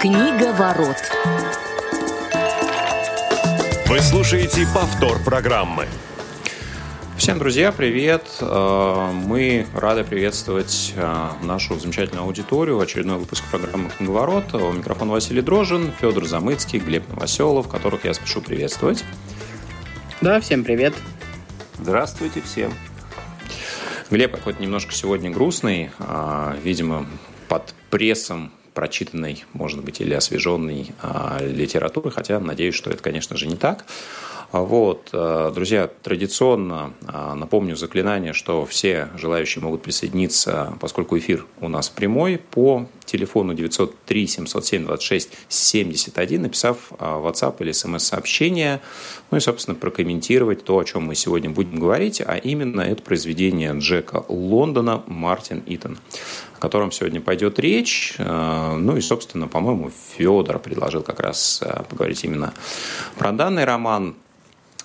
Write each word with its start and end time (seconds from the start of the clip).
Книга 0.00 0.54
ворот. 0.54 0.96
Вы 3.84 4.00
слушаете 4.00 4.66
повтор 4.72 5.18
программы. 5.22 5.86
Всем, 7.18 7.38
друзья, 7.38 7.70
привет! 7.70 8.24
Э, 8.40 9.10
мы 9.12 9.66
рады 9.74 10.02
приветствовать 10.04 10.94
э, 10.96 11.28
нашу 11.42 11.78
замечательную 11.78 12.24
аудиторию. 12.24 12.80
Очередной 12.80 13.18
выпуск 13.18 13.44
программы 13.50 13.90
«Книговорот». 13.90 14.54
У 14.54 14.72
микрофона 14.72 15.12
Василий 15.12 15.42
Дрожин, 15.42 15.92
Федор 16.00 16.24
Замыцкий, 16.24 16.78
Глеб 16.78 17.06
Новоселов, 17.10 17.68
которых 17.68 18.06
я 18.06 18.14
спешу 18.14 18.40
приветствовать. 18.40 19.04
Да, 20.22 20.40
всем 20.40 20.64
привет. 20.64 20.94
Здравствуйте 21.78 22.40
всем. 22.40 22.72
Глеб 24.08 24.34
какой-то 24.34 24.62
немножко 24.62 24.94
сегодня 24.94 25.30
грустный, 25.30 25.90
э, 25.98 26.56
видимо, 26.64 27.04
под 27.48 27.74
прессом 27.90 28.50
прочитанной, 28.80 29.44
может 29.52 29.84
быть, 29.84 30.00
или 30.00 30.14
освеженной 30.14 30.86
литературы, 31.40 32.10
хотя 32.10 32.40
надеюсь, 32.40 32.74
что 32.74 32.88
это, 32.88 33.02
конечно 33.02 33.36
же, 33.36 33.46
не 33.46 33.56
так. 33.56 33.84
Вот, 34.52 35.10
э, 35.12 35.52
друзья, 35.54 35.88
традиционно 36.02 36.92
э, 37.06 37.34
напомню 37.34 37.76
заклинание, 37.76 38.32
что 38.32 38.66
все 38.66 39.08
желающие 39.14 39.62
могут 39.62 39.82
присоединиться, 39.82 40.76
поскольку 40.80 41.16
эфир 41.16 41.46
у 41.60 41.68
нас 41.68 41.88
прямой, 41.88 42.38
по 42.38 42.86
телефону 43.04 43.54
903 43.54 44.26
707 44.26 44.86
26 44.86 45.30
71, 45.48 46.42
написав 46.42 46.90
э, 46.90 46.96
WhatsApp 46.98 47.56
или 47.60 47.70
смс-сообщение, 47.70 48.80
ну 49.30 49.38
и, 49.38 49.40
собственно, 49.40 49.76
прокомментировать 49.76 50.64
то, 50.64 50.80
о 50.80 50.84
чем 50.84 51.04
мы 51.04 51.14
сегодня 51.14 51.50
будем 51.50 51.78
говорить, 51.78 52.20
а 52.20 52.34
именно 52.36 52.80
это 52.80 53.04
произведение 53.04 53.72
Джека 53.78 54.24
Лондона 54.26 55.04
«Мартин 55.06 55.62
Итон», 55.66 55.96
о 56.56 56.60
котором 56.60 56.90
сегодня 56.90 57.20
пойдет 57.20 57.60
речь. 57.60 58.16
Ну 58.18 58.96
и, 58.96 59.00
собственно, 59.00 59.46
по-моему, 59.46 59.92
Федор 60.16 60.58
предложил 60.58 61.02
как 61.02 61.20
раз 61.20 61.62
поговорить 61.88 62.24
именно 62.24 62.52
про 63.16 63.30
данный 63.32 63.64
роман. 63.64 64.16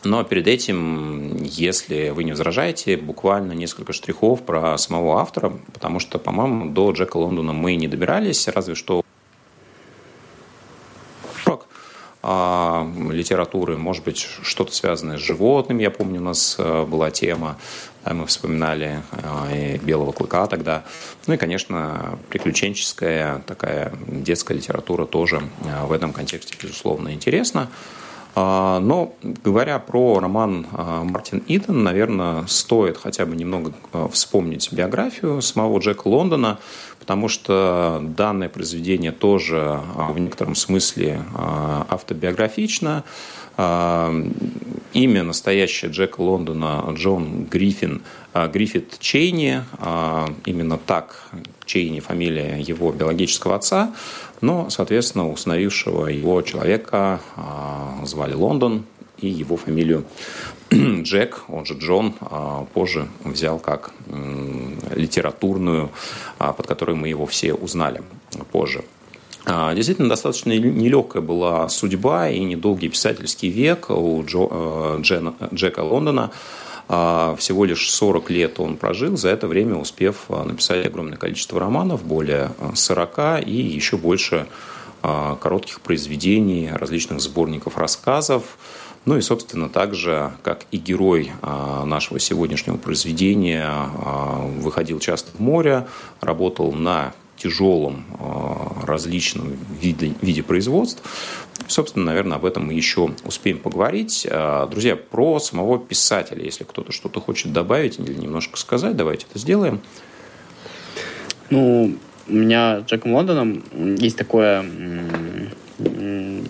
Но 0.03 0.23
перед 0.23 0.47
этим, 0.47 1.35
если 1.43 2.09
вы 2.09 2.23
не 2.23 2.31
возражаете, 2.31 2.97
буквально 2.97 3.53
несколько 3.53 3.93
штрихов 3.93 4.43
про 4.43 4.77
самого 4.77 5.19
автора, 5.19 5.53
потому 5.73 5.99
что, 5.99 6.19
по-моему, 6.19 6.69
до 6.69 6.91
Джека 6.91 7.17
Лондона 7.17 7.53
мы 7.53 7.75
не 7.75 7.87
добирались, 7.87 8.47
разве 8.47 8.75
что 8.75 9.05
а, 12.27 12.91
литературы, 13.11 13.77
может 13.77 14.03
быть, 14.03 14.17
что-то 14.17 14.73
связанное 14.73 15.19
с 15.19 15.21
животными. 15.21 15.83
Я 15.83 15.91
помню, 15.91 16.19
у 16.19 16.23
нас 16.23 16.55
э, 16.57 16.83
была 16.83 17.11
тема, 17.11 17.59
мы 18.03 18.25
вспоминали 18.25 19.03
э, 19.11 19.77
«Белого 19.77 20.11
клыка» 20.11 20.47
тогда. 20.47 20.85
Ну 21.27 21.35
и, 21.35 21.37
конечно, 21.37 22.17
приключенческая 22.29 23.43
такая 23.45 23.93
детская 24.07 24.55
литература 24.55 25.05
тоже 25.05 25.43
э, 25.65 25.85
в 25.85 25.91
этом 25.91 26.13
контексте, 26.13 26.55
безусловно, 26.59 27.13
интересна. 27.13 27.69
А, 28.37 28.81
но 28.81 29.15
говоря 29.45 29.79
про 29.79 30.19
роман 30.19 30.67
а, 30.73 31.05
Мартин 31.05 31.41
Итон, 31.47 31.83
наверное, 31.83 32.45
стоит 32.47 32.97
хотя 32.97 33.25
бы 33.25 33.33
немного 33.33 33.71
а, 33.93 34.09
вспомнить 34.09 34.71
биографию 34.73 35.41
самого 35.41 35.79
Джека 35.79 36.09
Лондона, 36.09 36.59
потому 36.99 37.29
что 37.29 38.01
данное 38.01 38.49
произведение 38.49 39.13
тоже 39.13 39.79
в 39.95 40.19
некотором 40.19 40.55
смысле 40.55 41.21
автобиографично. 41.33 43.03
Имя 43.57 45.23
настоящее 45.23 45.91
Джека 45.91 46.19
Лондона 46.19 46.83
Джон 46.93 47.45
Гриффин, 47.45 48.01
Гриффит 48.33 48.97
Чейни, 48.99 49.63
именно 50.45 50.77
так 50.77 51.29
Чейни 51.65 51.99
фамилия 52.01 52.59
его 52.59 52.91
биологического 52.91 53.55
отца, 53.55 53.93
но, 54.45 54.69
соответственно, 54.69 55.29
установившего 55.29 56.07
его 56.07 56.41
человека 56.43 57.19
звали 58.03 58.33
Лондон, 58.33 58.85
и 59.17 59.27
его 59.27 59.57
фамилию 59.57 60.05
Джек, 60.73 61.43
он 61.47 61.65
же 61.65 61.73
Джон, 61.75 62.13
позже 62.73 63.07
взял 63.23 63.59
как 63.59 63.91
литературную, 64.93 65.89
под 66.37 66.67
которой 66.67 66.95
мы 66.95 67.07
его 67.07 67.25
все 67.25 67.53
узнали 67.53 68.01
позже. 68.51 68.83
Действительно, 69.45 70.09
достаточно 70.09 70.51
нелегкая 70.51 71.21
была 71.21 71.69
судьба 71.69 72.29
и 72.29 72.39
недолгий 72.43 72.89
писательский 72.89 73.49
век 73.49 73.91
у 73.91 74.23
Джо, 74.25 74.47
э, 74.49 74.97
Джена, 75.01 75.35
Джека 75.53 75.81
Лондона. 75.81 76.31
Всего 76.87 77.65
лишь 77.65 77.89
40 77.89 78.29
лет 78.29 78.59
он 78.59 78.77
прожил, 78.77 79.17
за 79.17 79.29
это 79.29 79.47
время 79.47 79.75
успев 79.75 80.29
написать 80.29 80.85
огромное 80.85 81.17
количество 81.17 81.59
романов, 81.59 82.03
более 82.03 82.51
40, 82.73 83.47
и 83.47 83.51
еще 83.51 83.97
больше 83.97 84.47
коротких 85.01 85.81
произведений, 85.81 86.69
различных 86.71 87.21
сборников 87.21 87.77
рассказов. 87.77 88.43
Ну 89.05 89.17
и, 89.17 89.21
собственно, 89.21 89.69
также, 89.69 90.33
как 90.43 90.65
и 90.71 90.77
герой 90.77 91.31
нашего 91.41 92.19
сегодняшнего 92.19 92.77
произведения, 92.77 93.71
выходил 94.57 94.99
часто 94.99 95.31
в 95.35 95.39
море, 95.39 95.87
работал 96.21 96.71
на 96.71 97.13
тяжелом 97.37 98.05
различном 98.85 99.53
виде, 99.81 100.13
виде 100.21 100.43
производств. 100.43 101.01
Собственно, 101.67 102.05
наверное, 102.05 102.37
об 102.37 102.45
этом 102.45 102.67
мы 102.67 102.73
еще 102.73 103.11
успеем 103.23 103.57
поговорить. 103.57 104.27
Друзья, 104.69 104.95
про 104.95 105.39
самого 105.39 105.79
писателя, 105.79 106.43
если 106.43 106.63
кто-то 106.63 106.91
что-то 106.91 107.21
хочет 107.21 107.53
добавить 107.53 107.99
или 107.99 108.13
немножко 108.13 108.57
сказать, 108.57 108.95
давайте 108.95 109.25
это 109.29 109.39
сделаем. 109.39 109.81
Ну, 111.49 111.97
у 112.27 112.33
меня 112.33 112.81
с 112.81 112.89
Джеком 112.89 113.13
Лондоном 113.13 113.63
есть 113.95 114.17
такое, 114.17 114.65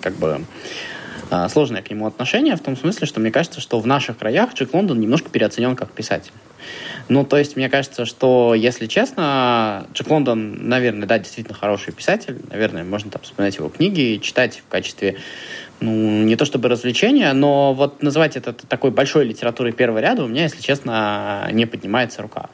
как 0.01 0.15
бы, 0.15 0.41
а, 1.29 1.49
сложное 1.49 1.81
к 1.81 1.89
нему 1.89 2.05
отношение 2.05 2.55
в 2.55 2.61
том 2.61 2.77
смысле, 2.77 3.07
что 3.07 3.19
мне 3.19 3.31
кажется, 3.31 3.59
что 3.59 3.79
в 3.79 3.87
наших 3.87 4.17
краях 4.17 4.53
Джек 4.53 4.73
Лондон 4.73 4.99
немножко 4.99 5.29
переоценен 5.29 5.75
как 5.75 5.91
писатель. 5.91 6.31
Ну, 7.07 7.23
то 7.23 7.37
есть, 7.37 7.55
мне 7.55 7.69
кажется, 7.69 8.05
что, 8.05 8.55
если 8.55 8.87
честно, 8.87 9.87
Джек 9.93 10.07
Лондон, 10.07 10.67
наверное, 10.67 11.07
да, 11.07 11.19
действительно 11.19 11.55
хороший 11.55 11.93
писатель. 11.93 12.41
Наверное, 12.49 12.83
можно 12.83 13.11
там 13.11 13.21
вспоминать 13.21 13.57
его 13.57 13.69
книги, 13.69 14.19
читать 14.21 14.63
в 14.65 14.71
качестве 14.71 15.17
ну, 15.79 16.23
не 16.23 16.35
то 16.35 16.45
чтобы 16.45 16.69
развлечение, 16.69 17.33
но 17.33 17.73
вот 17.73 18.01
называть 18.01 18.37
это 18.37 18.53
такой 18.53 18.91
большой 18.91 19.25
литературой 19.25 19.73
первого 19.73 19.99
ряда 19.99 20.23
у 20.23 20.27
меня, 20.27 20.43
если 20.43 20.61
честно, 20.61 21.47
не 21.51 21.65
поднимается 21.65 22.21
рука. 22.21 22.49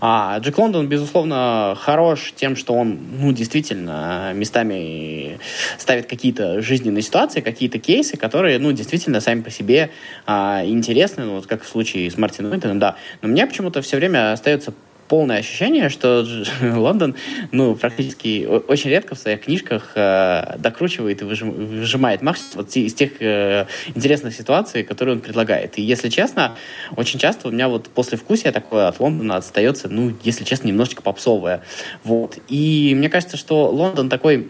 А 0.00 0.38
Джек 0.38 0.58
Лондон, 0.58 0.88
безусловно, 0.88 1.76
хорош 1.78 2.32
тем, 2.36 2.56
что 2.56 2.74
он, 2.74 2.98
ну, 3.18 3.32
действительно, 3.32 4.32
местами 4.34 5.38
ставит 5.78 6.06
какие-то 6.06 6.60
жизненные 6.60 7.02
ситуации, 7.02 7.40
какие-то 7.40 7.78
кейсы, 7.78 8.16
которые, 8.16 8.58
ну, 8.58 8.72
действительно, 8.72 9.20
сами 9.20 9.40
по 9.40 9.50
себе 9.50 9.90
а, 10.26 10.62
интересны, 10.64 11.24
ну, 11.24 11.36
вот 11.36 11.46
как 11.46 11.62
в 11.62 11.68
случае 11.68 12.10
с 12.10 12.18
Мартином 12.18 12.52
Уинтоном, 12.52 12.78
да. 12.78 12.96
Но 13.22 13.28
мне 13.28 13.46
почему-то 13.46 13.80
все 13.80 13.96
время 13.96 14.32
остается 14.32 14.72
полное 15.08 15.38
ощущение, 15.38 15.88
что 15.88 16.26
Лондон, 16.62 17.14
ну, 17.52 17.74
практически 17.74 18.46
очень 18.46 18.90
редко 18.90 19.14
в 19.14 19.18
своих 19.18 19.42
книжках 19.42 19.92
э, 19.94 20.56
докручивает 20.58 21.22
и 21.22 21.24
выжимает 21.24 22.22
максимум 22.22 22.46
вот 22.56 22.76
из 22.76 22.94
тех 22.94 23.20
э, 23.20 23.66
интересных 23.94 24.34
ситуаций, 24.34 24.82
которые 24.82 25.16
он 25.16 25.20
предлагает. 25.20 25.78
И, 25.78 25.82
если 25.82 26.08
честно, 26.08 26.56
очень 26.96 27.18
часто 27.18 27.48
у 27.48 27.50
меня 27.50 27.68
вот 27.68 27.88
после 27.88 28.18
вкусия 28.18 28.52
такое 28.52 28.88
от 28.88 29.00
Лондона 29.00 29.36
остается, 29.36 29.88
ну, 29.88 30.14
если 30.22 30.44
честно, 30.44 30.68
немножечко 30.68 31.02
попсовое. 31.02 31.62
Вот. 32.04 32.38
И 32.48 32.94
мне 32.96 33.08
кажется, 33.08 33.36
что 33.36 33.70
Лондон 33.70 34.08
такой 34.08 34.48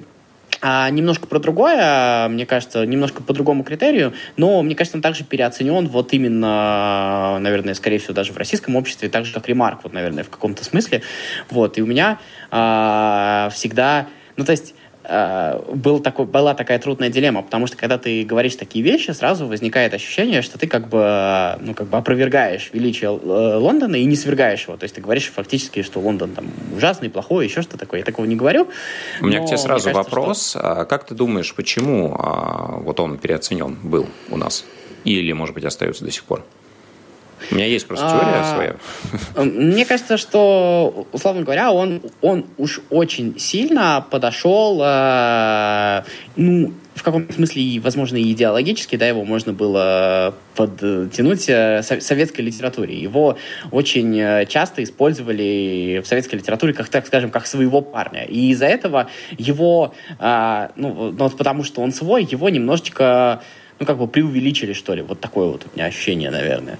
а 0.60 0.88
немножко 0.90 1.26
про 1.26 1.38
другое, 1.38 2.28
мне 2.28 2.46
кажется, 2.46 2.84
немножко 2.86 3.22
по 3.22 3.32
другому 3.32 3.64
критерию, 3.64 4.14
но 4.36 4.62
мне 4.62 4.74
кажется, 4.74 4.96
он 4.96 5.02
также 5.02 5.24
переоценен 5.24 5.88
вот 5.88 6.12
именно, 6.12 7.38
наверное, 7.40 7.74
скорее 7.74 7.98
всего, 7.98 8.14
даже 8.14 8.32
в 8.32 8.36
российском 8.36 8.76
обществе, 8.76 9.08
так 9.08 9.24
же, 9.24 9.32
как 9.32 9.48
Ремарк, 9.48 9.80
вот, 9.84 9.92
наверное, 9.92 10.24
в 10.24 10.30
каком-то 10.30 10.64
смысле. 10.64 11.02
Вот, 11.50 11.78
и 11.78 11.82
у 11.82 11.86
меня 11.86 12.18
а, 12.50 13.50
всегда, 13.52 14.06
ну, 14.36 14.44
то 14.44 14.52
есть 14.52 14.74
был 15.08 16.00
такой, 16.00 16.26
была 16.26 16.54
такая 16.54 16.78
трудная 16.78 17.10
дилемма, 17.10 17.42
потому 17.42 17.66
что 17.66 17.76
когда 17.76 17.96
ты 17.96 18.24
говоришь 18.24 18.56
такие 18.56 18.84
вещи, 18.84 19.12
сразу 19.12 19.46
возникает 19.46 19.94
ощущение, 19.94 20.42
что 20.42 20.58
ты 20.58 20.66
как 20.66 20.88
бы, 20.88 21.56
ну, 21.60 21.74
как 21.74 21.86
бы 21.88 21.96
опровергаешь 21.96 22.70
величие 22.72 23.10
э, 23.10 23.56
Лондона 23.56 23.96
и 23.96 24.04
не 24.04 24.16
свергаешь 24.16 24.64
его. 24.64 24.76
То 24.76 24.84
есть 24.84 24.96
ты 24.96 25.00
говоришь 25.00 25.30
фактически, 25.34 25.82
что 25.82 26.00
Лондон 26.00 26.30
там 26.30 26.46
ужасный, 26.74 27.08
плохой, 27.08 27.46
еще 27.46 27.62
что 27.62 27.78
такое. 27.78 28.00
Я 28.00 28.04
такого 28.04 28.26
не 28.26 28.36
говорю. 28.36 28.68
У 29.20 29.26
меня 29.26 29.42
к 29.42 29.46
тебе 29.46 29.58
сразу 29.58 29.90
кажется, 29.90 30.10
вопрос. 30.10 30.50
Что... 30.50 30.80
А 30.80 30.84
как 30.84 31.06
ты 31.06 31.14
думаешь, 31.14 31.54
почему 31.54 32.16
а, 32.18 32.78
вот 32.78 32.98
он 32.98 33.18
переоценен 33.18 33.78
был 33.82 34.06
у 34.30 34.36
нас? 34.36 34.64
Или, 35.04 35.32
может 35.32 35.54
быть, 35.54 35.64
остается 35.64 36.04
до 36.04 36.10
сих 36.10 36.24
пор? 36.24 36.44
У 37.50 37.54
меня 37.54 37.66
есть 37.66 37.86
просто 37.86 38.06
теория 38.06 38.40
а, 38.40 38.54
своя. 38.54 39.44
Мне 39.44 39.84
кажется, 39.84 40.16
что, 40.16 41.06
условно 41.12 41.42
говоря, 41.42 41.72
он, 41.72 42.02
он 42.20 42.46
уж 42.56 42.80
очень 42.90 43.38
сильно 43.38 44.04
подошел, 44.10 44.80
э, 44.82 46.02
ну, 46.36 46.72
в 46.96 47.02
каком-то 47.02 47.32
смысле, 47.34 47.62
и, 47.62 47.78
возможно, 47.78 48.16
и 48.16 48.32
идеологически, 48.32 48.96
да, 48.96 49.06
его 49.06 49.24
можно 49.24 49.52
было 49.52 50.34
подтянуть 50.54 51.46
э, 51.48 51.82
советской 51.82 52.40
литературе. 52.40 52.98
Его 52.98 53.36
очень 53.70 54.18
э, 54.18 54.46
часто 54.46 54.82
использовали 54.82 56.00
в 56.02 56.06
советской 56.06 56.36
литературе, 56.36 56.72
как, 56.72 56.88
так 56.88 57.06
скажем, 57.06 57.30
как 57.30 57.46
своего 57.46 57.82
парня. 57.82 58.24
И 58.24 58.50
из-за 58.50 58.66
этого 58.66 59.10
его, 59.36 59.94
а, 60.18 60.70
ну, 60.76 61.12
ну, 61.12 61.24
вот 61.24 61.36
потому 61.36 61.64
что 61.64 61.82
он 61.82 61.92
свой, 61.92 62.24
его 62.24 62.48
немножечко, 62.48 63.42
ну, 63.78 63.84
как 63.84 63.98
бы 63.98 64.08
преувеличили, 64.08 64.72
что 64.72 64.94
ли. 64.94 65.02
Вот 65.02 65.20
такое 65.20 65.48
вот 65.48 65.66
у 65.70 65.76
меня 65.76 65.86
ощущение, 65.86 66.30
наверное. 66.30 66.78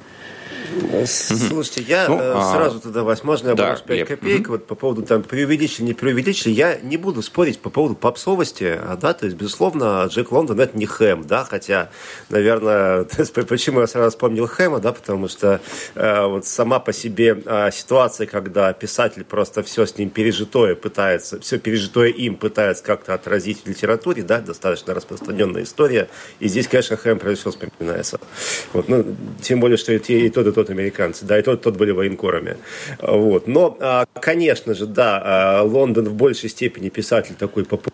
Слушайте, 1.07 1.83
я 1.83 2.09
ну, 2.09 2.19
э, 2.19 2.33
а, 2.35 2.53
сразу 2.53 2.81
туда 2.81 3.05
возможно, 3.05 3.49
я 3.51 3.55
да, 3.55 3.77
5 3.77 4.09
копеек, 4.09 4.49
вот 4.49 4.67
по 4.67 4.75
поводу 4.75 5.03
там 5.03 5.23
преувеличили, 5.23 5.87
не 5.87 5.95
преувеличили, 5.95 6.53
я 6.53 6.79
не 6.83 6.97
буду 6.97 7.23
спорить 7.23 7.59
по 7.59 7.71
поводу 7.71 7.95
попсовости, 7.95 8.79
а, 8.79 8.97
да, 8.97 9.13
то 9.13 9.27
есть, 9.27 9.37
безусловно, 9.37 10.07
Джек 10.09 10.33
Лондон 10.33 10.61
это 10.61 10.77
не 10.77 10.87
Хэм, 10.87 11.27
да, 11.27 11.45
хотя, 11.45 11.91
наверное, 12.29 13.05
почему 13.49 13.81
я 13.81 13.87
сразу 13.87 14.11
вспомнил 14.11 14.47
Хэма, 14.47 14.81
да, 14.81 14.93
потому 14.93 15.29
что 15.29 15.61
э, 15.95 16.27
вот 16.27 16.47
сама 16.47 16.79
по 16.79 16.93
себе 16.93 17.43
э, 17.45 17.71
ситуация, 17.73 18.27
когда 18.27 18.73
писатель 18.73 19.25
просто 19.25 19.63
все 19.63 19.87
с 19.87 19.97
ним 19.99 20.11
пережитое 20.11 20.75
пытается, 20.75 21.41
все 21.41 21.59
пережитое 21.59 22.09
им 22.09 22.37
пытается 22.37 22.83
как-то 22.85 23.15
отразить 23.15 23.63
в 23.65 23.69
литературе, 23.69 24.23
да, 24.23 24.41
достаточно 24.41 24.95
распространенная 24.95 25.63
история, 25.63 26.09
и 26.41 26.49
здесь, 26.49 26.69
конечно, 26.69 26.97
Хэм 26.97 27.19
прежде 27.19 27.41
всего 27.41 27.53
вспоминается. 27.53 28.21
Вот, 28.73 28.89
ну, 28.89 29.05
тем 29.43 29.61
более, 29.61 29.77
что 29.77 29.93
и, 29.93 29.99
и 29.99 30.31
тот, 30.31 30.47
и 30.47 30.53
тот 30.57 30.71
американцы, 30.71 31.25
да, 31.25 31.39
и 31.39 31.43
тот, 31.43 31.63
тот 31.63 31.77
были 31.77 31.93
военкорами. 31.93 32.57
Вот. 33.01 33.47
Но, 33.47 33.77
а, 33.81 34.07
конечно 34.15 34.75
же, 34.75 34.87
да, 34.87 35.23
а, 35.23 35.63
Лондон 35.63 36.09
в 36.09 36.15
большей 36.15 36.49
степени 36.49 36.89
писатель 36.89 37.35
такой 37.35 37.65
популярный. 37.65 37.93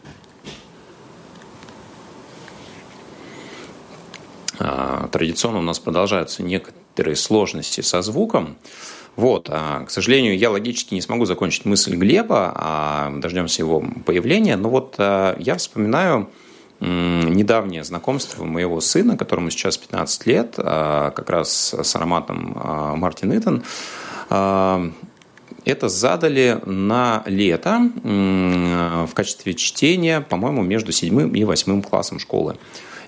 Традиционно 5.10 5.58
у 5.58 5.62
нас 5.62 5.80
продолжаются 5.80 6.42
некоторые 6.42 7.16
сложности 7.16 7.80
со 7.80 8.00
звуком. 8.00 8.56
Вот, 9.16 9.48
а, 9.50 9.84
к 9.84 9.90
сожалению, 9.90 10.38
я 10.38 10.50
логически 10.50 10.94
не 10.94 11.02
смогу 11.02 11.26
закончить 11.26 11.64
мысль 11.64 11.96
Глеба, 11.96 12.52
а 12.54 13.12
дождемся 13.18 13.62
его 13.62 13.84
появления. 14.06 14.56
Но 14.56 14.70
вот 14.70 14.94
а, 14.98 15.36
я 15.38 15.56
вспоминаю 15.56 16.30
недавнее 16.82 17.84
знакомство 17.84 18.44
моего 18.44 18.81
сына, 18.81 19.17
которому 19.17 19.50
сейчас 19.50 19.76
15 19.76 20.26
лет, 20.26 20.55
а, 20.58 21.11
как 21.11 21.31
раз 21.31 21.75
с 21.75 21.96
ароматом 21.96 22.56
а, 22.56 22.96
Мартин 22.96 23.37
Итон. 23.38 23.62
А, 24.31 24.90
это 25.64 25.88
задали 25.88 26.61
на 26.67 27.23
лето 27.25 27.88
в 28.02 29.14
качестве 29.14 29.55
чтения, 29.55 30.20
по-моему, 30.20 30.62
между 30.62 30.90
седьмым 30.90 31.37
и 31.37 31.44
восьмым 31.44 31.82
классом 31.82 32.19
школы. 32.19 32.56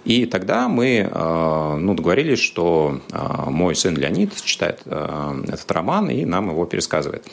И 0.05 0.25
тогда 0.26 0.69
мы 0.69 1.11
ну, 1.12 1.94
договорились, 1.94 2.38
что 2.38 3.00
мой 3.49 3.75
сын 3.75 3.97
Леонид 3.97 4.41
читает 4.44 4.82
этот 4.87 5.73
роман 5.73 6.11
и 6.11 6.25
нам 6.25 6.50
его 6.50 6.65
пересказывает. 6.65 7.26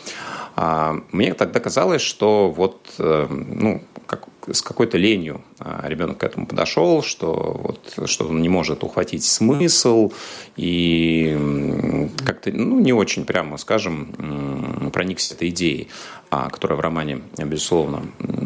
Мне 1.12 1.36
тогда 1.36 1.60
казалось, 1.60 2.02
что 2.02 2.50
вот 2.50 2.82
э, 2.98 3.28
ну, 3.30 3.82
как, 4.08 4.28
с 4.52 4.62
какой-то 4.62 4.98
ленью 4.98 5.42
а, 5.60 5.88
ребенок 5.88 6.20
к 6.20 6.24
этому 6.24 6.46
подошел, 6.46 7.04
что, 7.04 7.34
вот, 7.34 8.10
что 8.10 8.28
он 8.28 8.42
не 8.42 8.50
может 8.50 8.84
ухватить 8.84 9.24
смысл 9.24 10.12
и 10.56 12.10
как-то 12.26 12.52
ну, 12.52 12.80
не 12.80 12.94
очень 12.94 13.26
прямо, 13.26 13.58
скажем, 13.58 14.92
проникся 14.94 15.36
этой 15.36 15.50
идеей, 15.50 15.90
а, 16.30 16.50
которая 16.50 16.78
в 16.78 16.82
романе, 16.82 17.22
безусловно, 17.38 18.04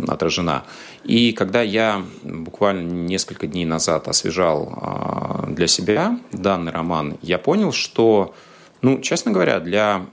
отражена. 0.08 0.66
И 1.04 1.32
когда 1.32 1.62
я 1.62 2.04
буквально 2.24 2.90
несколько 2.92 3.48
дней 3.48 3.66
назад 3.66 4.08
освежал 4.08 4.74
а, 4.76 5.46
для 5.48 5.68
себя 5.68 6.20
данный 6.32 6.72
роман, 6.72 7.18
я 7.22 7.38
понял, 7.38 7.72
что, 7.72 8.36
ну, 8.82 9.00
честно 9.00 9.32
говоря, 9.32 9.60
для 9.60 10.06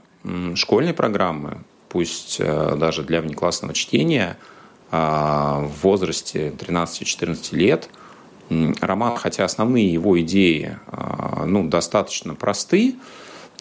школьной 0.55 0.93
программы, 0.93 1.63
пусть 1.89 2.37
э, 2.39 2.75
даже 2.77 3.03
для 3.03 3.21
внеклассного 3.21 3.73
чтения– 3.73 4.37
в 4.93 5.71
возрасте 5.81 6.49
13-14 6.49 7.55
лет. 7.55 7.89
Роман, 8.81 9.17
хотя 9.17 9.45
основные 9.45 9.91
его 9.91 10.19
идеи 10.21 10.77
а, 10.87 11.45
ну, 11.47 11.67
достаточно 11.67 12.35
просты, 12.35 12.95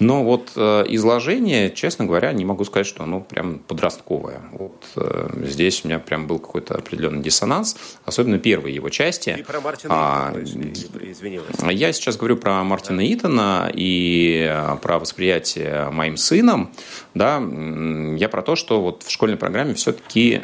но 0.02 0.24
вот 0.24 0.52
э, 0.56 0.84
изложение, 0.88 1.70
честно 1.70 2.06
говоря, 2.06 2.32
не 2.32 2.44
могу 2.44 2.64
сказать, 2.64 2.86
что 2.86 3.04
оно 3.04 3.20
прям 3.20 3.60
подростковое. 3.60 4.42
Вот 4.52 4.84
э, 4.96 5.28
здесь 5.44 5.84
у 5.84 5.88
меня 5.88 6.00
прям 6.00 6.26
был 6.26 6.40
какой-то 6.40 6.74
определенный 6.74 7.22
диссонанс, 7.22 7.76
особенно 8.04 8.38
первые 8.38 8.74
его 8.74 8.88
части. 8.88 9.36
И 9.38 9.42
про 9.44 9.60
Мартина 9.60 9.94
а, 9.94 10.34
Итана, 10.34 11.70
Я 11.70 11.92
сейчас 11.92 12.16
говорю 12.16 12.36
про 12.36 12.64
Мартина 12.64 12.98
да. 12.98 13.14
Итана 13.14 13.70
и 13.72 14.44
э, 14.50 14.76
про 14.82 14.98
восприятие 14.98 15.88
моим 15.90 16.16
сыном. 16.16 16.72
Да, 17.14 17.40
я 18.16 18.28
про 18.28 18.42
то, 18.42 18.56
что 18.56 18.80
вот 18.80 19.04
в 19.04 19.10
школьной 19.10 19.36
программе 19.36 19.74
все-таки, 19.74 20.40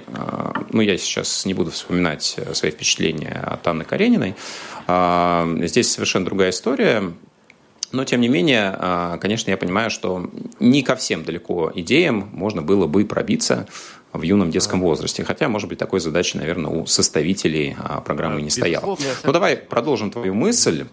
ну, 0.70 0.82
я 0.82 0.98
сейчас 0.98 1.46
не 1.46 1.54
буду 1.54 1.70
вспоминать 1.70 2.36
свои 2.52 2.70
впечатления 2.70 3.42
от 3.42 3.66
Анны 3.66 3.84
Карениной, 3.84 4.34
а, 4.86 5.48
здесь 5.62 5.90
совершенно 5.90 6.26
другая 6.26 6.50
история. 6.50 7.12
Но, 7.92 8.04
тем 8.04 8.20
не 8.20 8.28
менее, 8.28 8.74
а, 8.78 9.18
конечно, 9.18 9.50
я 9.50 9.56
понимаю, 9.56 9.90
что 9.90 10.30
не 10.60 10.82
ко 10.82 10.96
всем 10.96 11.24
далеко 11.24 11.72
идеям 11.74 12.28
можно 12.32 12.62
было 12.62 12.86
бы 12.86 13.04
пробиться 13.04 13.66
в 14.12 14.22
юном 14.22 14.50
детском 14.50 14.80
возрасте. 14.80 15.24
Хотя, 15.24 15.48
может 15.48 15.68
быть, 15.68 15.78
такой 15.78 16.00
задачи, 16.00 16.36
наверное, 16.36 16.70
у 16.70 16.86
составителей 16.86 17.76
а, 17.78 18.00
программы 18.00 18.42
не 18.42 18.50
стояло. 18.50 18.96
Ну, 19.24 19.32
давай 19.32 19.56
продолжим 19.56 20.10
твою 20.10 20.34
мысль, 20.34 20.86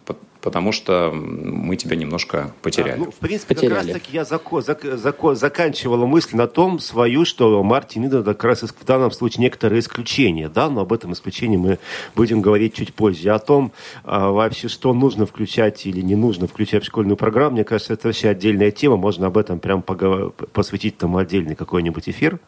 потому 0.45 0.71
что 0.71 1.11
мы 1.11 1.75
тебя 1.75 1.95
немножко 1.95 2.53
потеряли. 2.61 2.91
А, 2.91 2.97
ну, 2.97 3.11
в 3.11 3.15
принципе, 3.15 3.55
потеряли. 3.55 3.73
как 3.73 3.83
раз-таки 3.87 4.15
я 4.15 4.21
зако- 4.21 4.61
зак- 4.61 4.95
зак- 4.95 5.35
заканчивала 5.35 6.05
мысль 6.05 6.37
на 6.37 6.45
том 6.45 6.79
свою, 6.79 7.25
что 7.25 7.63
Мартин 7.63 8.05
Иден 8.05 8.23
как 8.23 8.43
раз 8.43 8.61
в 8.61 8.85
данном 8.85 9.09
случае 9.09 9.41
некоторое 9.41 9.79
исключение, 9.79 10.47
да, 10.47 10.69
но 10.69 10.81
об 10.81 10.93
этом 10.93 11.13
исключении 11.13 11.57
мы 11.57 11.79
будем 12.15 12.41
говорить 12.41 12.75
чуть 12.75 12.93
позже. 12.93 13.31
О 13.31 13.39
том 13.39 13.71
а, 14.03 14.29
вообще, 14.29 14.67
что 14.67 14.93
нужно 14.93 15.25
включать 15.25 15.87
или 15.87 16.01
не 16.01 16.15
нужно 16.15 16.45
включать 16.47 16.83
в 16.83 16.85
школьную 16.85 17.17
программу, 17.17 17.55
мне 17.55 17.63
кажется, 17.63 17.93
это 17.93 18.09
вообще 18.09 18.29
отдельная 18.29 18.69
тема, 18.69 18.97
можно 18.97 19.25
об 19.25 19.37
этом 19.37 19.57
прям 19.59 19.81
поговор- 19.81 20.31
посвятить 20.53 20.97
тому 20.99 21.17
отдельный 21.17 21.55
какой-нибудь 21.55 22.07
эфир, 22.07 22.39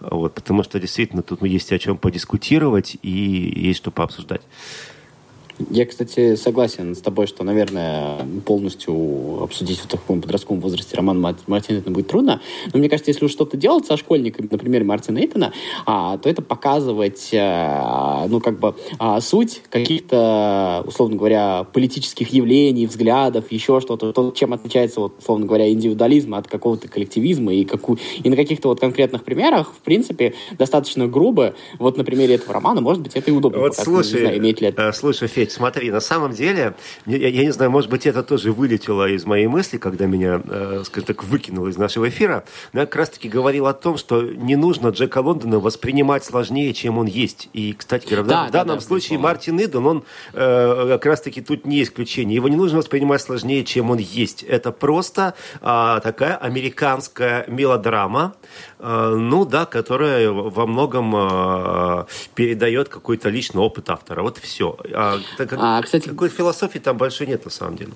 вот, 0.00 0.34
потому 0.34 0.62
что 0.64 0.78
действительно 0.78 1.22
тут 1.22 1.42
есть 1.42 1.72
о 1.72 1.78
чем 1.78 1.96
подискутировать 1.96 2.98
и 3.00 3.08
есть 3.56 3.78
что 3.78 3.90
пообсуждать. 3.90 4.42
Я, 5.70 5.86
кстати, 5.86 6.36
согласен 6.36 6.94
с 6.94 7.00
тобой, 7.00 7.26
что, 7.26 7.44
наверное, 7.44 8.18
полностью 8.46 9.42
обсудить 9.42 9.80
в 9.80 9.86
таком 9.86 10.20
подростковом 10.20 10.60
возрасте 10.60 10.96
роман 10.96 11.20
Мартина 11.20 11.58
Эйтона 11.58 11.94
будет 11.94 12.08
трудно. 12.08 12.40
Но 12.72 12.78
мне 12.78 12.88
кажется, 12.88 13.10
если 13.10 13.24
уж 13.24 13.32
что-то 13.32 13.56
делать 13.56 13.86
со 13.86 13.96
школьниками, 13.96 14.48
например, 14.50 14.84
Мартина 14.84 15.18
Эйтона, 15.18 15.52
а, 15.84 16.18
то 16.18 16.28
это 16.28 16.42
показывать, 16.42 17.30
а, 17.34 18.26
ну, 18.28 18.40
как 18.40 18.58
бы, 18.60 18.74
а, 18.98 19.20
суть 19.20 19.62
каких-то, 19.68 20.84
условно 20.86 21.16
говоря, 21.16 21.66
политических 21.72 22.32
явлений, 22.32 22.86
взглядов, 22.86 23.50
еще 23.50 23.80
что-то, 23.80 24.12
то, 24.12 24.30
чем 24.30 24.52
отличается, 24.52 25.00
вот, 25.00 25.18
условно 25.18 25.46
говоря, 25.46 25.70
индивидуализм 25.70 26.34
от 26.34 26.46
какого-то 26.46 26.88
коллективизма, 26.88 27.52
и, 27.52 27.64
какую, 27.64 27.98
и 28.22 28.28
на 28.28 28.36
каких-то 28.36 28.68
вот 28.68 28.80
конкретных 28.80 29.24
примерах, 29.24 29.72
в 29.72 29.82
принципе, 29.82 30.34
достаточно 30.56 31.06
грубо, 31.06 31.54
вот 31.78 31.96
на 31.96 32.04
примере 32.04 32.36
этого 32.36 32.54
романа, 32.54 32.80
может 32.80 33.02
быть, 33.02 33.14
это 33.14 33.30
и 33.30 33.34
удобно. 33.34 33.60
Вот 33.60 33.74
слушай, 33.76 34.14
не 34.14 34.20
знаю, 34.20 34.38
имеет 34.38 34.60
ли 34.60 34.68
это... 34.68 34.82
Э, 34.82 34.92
слушай, 34.92 35.28
Федь, 35.28 35.47
Ведь 35.48 35.54
смотри, 35.54 35.90
на 35.90 36.00
самом 36.00 36.32
деле, 36.32 36.74
я, 37.06 37.28
я 37.28 37.42
не 37.42 37.52
знаю, 37.52 37.70
может 37.70 37.88
быть, 37.88 38.04
это 38.04 38.22
тоже 38.22 38.52
вылетело 38.52 39.08
из 39.08 39.24
моей 39.24 39.46
мысли, 39.46 39.78
когда 39.78 40.04
меня, 40.04 40.42
э, 40.44 40.82
скажем 40.84 41.06
так, 41.06 41.24
выкинуло 41.24 41.68
из 41.68 41.78
нашего 41.78 42.06
эфира. 42.06 42.44
Но 42.74 42.80
я 42.80 42.86
как 42.86 42.96
раз-таки 42.96 43.30
говорил 43.30 43.66
о 43.66 43.72
том, 43.72 43.96
что 43.96 44.20
не 44.20 44.56
нужно 44.56 44.88
Джека 44.88 45.22
Лондона 45.22 45.58
воспринимать 45.58 46.22
сложнее, 46.22 46.74
чем 46.74 46.98
он 46.98 47.06
есть. 47.06 47.48
И, 47.54 47.72
кстати 47.72 48.04
говоря, 48.04 48.24
да, 48.24 48.42
в, 48.42 48.50
да, 48.50 48.58
данном 48.58 48.76
да, 48.76 48.82
случае 48.82 49.16
безусловно. 49.16 49.28
Мартин 49.28 49.60
Идон, 49.64 49.86
он 49.86 50.04
э, 50.34 50.86
как 50.90 51.06
раз-таки 51.06 51.40
тут 51.40 51.64
не 51.64 51.82
исключение. 51.82 52.34
Его 52.34 52.48
не 52.48 52.56
нужно 52.56 52.76
воспринимать 52.76 53.22
сложнее, 53.22 53.64
чем 53.64 53.90
он 53.90 53.96
есть. 53.96 54.42
Это 54.42 54.70
просто 54.70 55.32
э, 55.62 56.00
такая 56.02 56.36
американская 56.36 57.46
мелодрама, 57.48 58.34
э, 58.80 59.14
ну 59.16 59.46
да, 59.46 59.64
которая 59.64 60.30
во 60.30 60.66
многом 60.66 61.16
э, 61.16 62.04
передает 62.34 62.90
какой-то 62.90 63.30
личный 63.30 63.62
опыт 63.62 63.88
автора. 63.88 64.22
Вот 64.22 64.36
все. 64.36 64.76
А 64.92 65.18
Так, 65.38 65.54
а, 65.56 65.80
кстати, 65.82 66.08
какой 66.08 66.30
философии 66.30 66.80
там 66.80 66.96
большой 66.96 67.28
нет 67.28 67.44
на 67.44 67.50
самом 67.50 67.76
деле. 67.76 67.92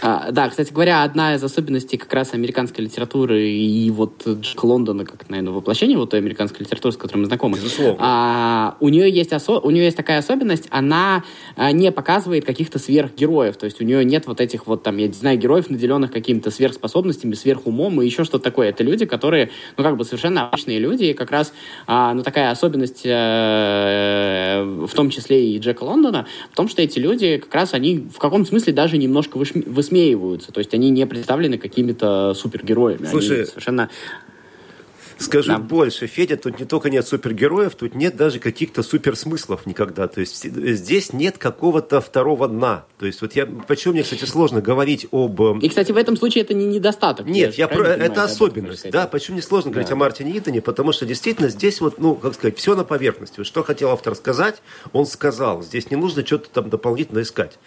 А, 0.00 0.32
да, 0.32 0.48
кстати 0.48 0.72
говоря, 0.72 1.02
одна 1.02 1.34
из 1.34 1.44
особенностей 1.44 1.98
как 1.98 2.10
раз 2.14 2.32
американской 2.32 2.82
литературы 2.82 3.50
и 3.50 3.90
вот 3.90 4.26
Джек 4.26 4.64
Лондона, 4.64 5.04
как, 5.04 5.28
наверное, 5.28 5.52
воплощение 5.52 5.98
вот 5.98 6.08
той 6.10 6.20
американской 6.20 6.64
литературы, 6.64 6.92
с 6.94 6.96
которой 6.96 7.18
мы 7.18 7.26
знакомы. 7.26 7.58
Безусловно. 7.58 7.98
А, 8.00 8.76
у 8.80 8.88
нее 8.88 9.10
есть 9.10 9.34
осо... 9.34 9.60
у 9.60 9.70
нее 9.70 9.84
есть 9.84 9.96
такая 9.98 10.18
особенность, 10.18 10.68
она 10.70 11.22
а, 11.54 11.70
не 11.70 11.92
показывает 11.92 12.46
каких-то 12.46 12.78
сверхгероев, 12.78 13.58
то 13.58 13.66
есть 13.66 13.78
у 13.82 13.84
нее 13.84 14.02
нет 14.02 14.26
вот 14.26 14.40
этих 14.40 14.66
вот 14.66 14.82
там, 14.82 14.96
я 14.96 15.08
не 15.08 15.12
знаю, 15.12 15.38
героев, 15.38 15.68
наделенных 15.68 16.10
какими-то 16.10 16.50
сверхспособностями, 16.50 17.34
сверхумом 17.34 18.00
и 18.00 18.06
еще 18.06 18.24
что-то 18.24 18.44
такое. 18.44 18.70
Это 18.70 18.82
люди, 18.82 19.04
которые, 19.04 19.50
ну 19.76 19.84
как 19.84 19.98
бы 19.98 20.04
совершенно 20.04 20.48
обычные 20.48 20.78
люди, 20.78 21.04
и 21.04 21.12
как 21.12 21.30
раз, 21.30 21.52
а, 21.86 22.14
ну 22.14 22.22
такая 22.22 22.50
особенность, 22.50 23.02
э, 23.04 24.62
в 24.64 24.94
том 24.94 25.10
числе 25.10 25.50
и 25.50 25.58
Джека 25.58 25.84
Лондона, 25.84 26.26
в 26.50 26.56
том, 26.56 26.68
что 26.68 26.85
эти 26.86 26.98
люди 26.98 27.36
как 27.36 27.54
раз 27.54 27.74
они 27.74 28.08
в 28.12 28.18
каком 28.18 28.46
смысле 28.46 28.72
даже 28.72 28.96
немножко 28.96 29.36
высмеиваются, 29.38 30.52
то 30.52 30.58
есть 30.58 30.72
они 30.74 30.90
не 30.90 31.06
представлены 31.06 31.58
какими-то 31.58 32.34
супергероями. 32.34 33.06
Слушай, 33.06 33.36
они 33.36 33.46
совершенно 33.46 33.90
Скажу 35.18 35.52
да. 35.52 35.58
больше, 35.58 36.06
Федя, 36.06 36.36
тут 36.36 36.58
не 36.58 36.66
только 36.66 36.90
нет 36.90 37.06
супергероев, 37.06 37.74
тут 37.74 37.94
нет 37.94 38.16
даже 38.16 38.38
каких-то 38.38 38.82
суперсмыслов 38.82 39.64
никогда. 39.64 40.08
То 40.08 40.20
есть 40.20 40.44
здесь 40.44 41.12
нет 41.12 41.38
какого-то 41.38 42.02
второго 42.02 42.48
дна. 42.48 42.84
То 42.98 43.06
есть 43.06 43.22
вот 43.22 43.34
я, 43.34 43.46
почему 43.46 43.94
мне, 43.94 44.02
кстати, 44.02 44.24
сложно 44.24 44.60
говорить 44.60 45.06
об... 45.12 45.40
Эм, 45.40 45.58
И, 45.60 45.68
кстати, 45.68 45.92
в 45.92 45.96
этом 45.96 46.16
случае 46.16 46.44
это 46.44 46.52
не 46.52 46.66
недостаток. 46.66 47.26
Нет, 47.26 47.54
я, 47.54 47.66
про... 47.66 47.88
это 47.88 48.24
особенность. 48.24 48.90
Да, 48.90 49.06
почему 49.06 49.36
мне 49.36 49.42
сложно 49.42 49.70
да. 49.70 49.74
говорить 49.74 49.90
о 49.90 49.96
Мартине 49.96 50.38
Итоне, 50.38 50.60
потому 50.60 50.92
что 50.92 51.06
действительно 51.06 51.48
здесь 51.48 51.80
вот, 51.80 51.98
ну, 51.98 52.14
как 52.14 52.34
сказать, 52.34 52.58
все 52.58 52.74
на 52.74 52.84
поверхности. 52.84 53.42
Что 53.42 53.62
хотел 53.62 53.90
автор 53.90 54.14
сказать, 54.14 54.56
он 54.92 55.06
сказал. 55.06 55.62
Здесь 55.62 55.90
не 55.90 55.96
нужно 55.96 56.26
что-то 56.26 56.50
там 56.50 56.68
дополнительно 56.68 57.22
искать. 57.22 57.58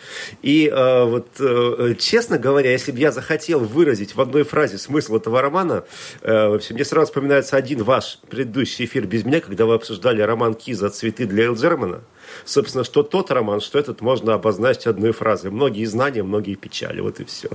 И 0.43 0.67
э, 0.67 1.03
вот, 1.03 1.27
э, 1.39 1.95
честно 1.97 2.37
говоря, 2.37 2.71
если 2.71 2.91
бы 2.91 2.99
я 2.99 3.11
захотел 3.11 3.59
выразить 3.59 4.15
в 4.15 4.21
одной 4.21 4.43
фразе 4.43 4.77
смысл 4.77 5.17
этого 5.17 5.41
романа, 5.41 5.83
э, 6.21 6.47
вообще 6.47 6.73
мне 6.75 6.85
сразу 6.85 7.07
вспоминается 7.07 7.38
нравится 7.39 7.55
один 7.55 7.83
ваш 7.83 8.19
предыдущий 8.29 8.83
эфир 8.83 9.05
без 9.05 9.23
меня, 9.23 9.39
когда 9.39 9.65
вы 9.65 9.75
обсуждали 9.75 10.21
роман 10.21 10.53
Киза 10.55 10.89
«Цветы 10.89 11.25
для 11.25 11.45
Элджермана». 11.45 12.01
Собственно, 12.43 12.83
что 12.83 13.01
тот 13.01 13.31
роман, 13.31 13.61
что 13.61 13.79
этот 13.79 14.01
можно 14.01 14.33
обозначить 14.33 14.87
одной 14.87 15.13
фразой. 15.13 15.49
Многие 15.49 15.85
знания, 15.85 16.21
многие 16.21 16.55
печали. 16.55 16.99
Вот 16.99 17.21
и 17.21 17.23
все. 17.23 17.49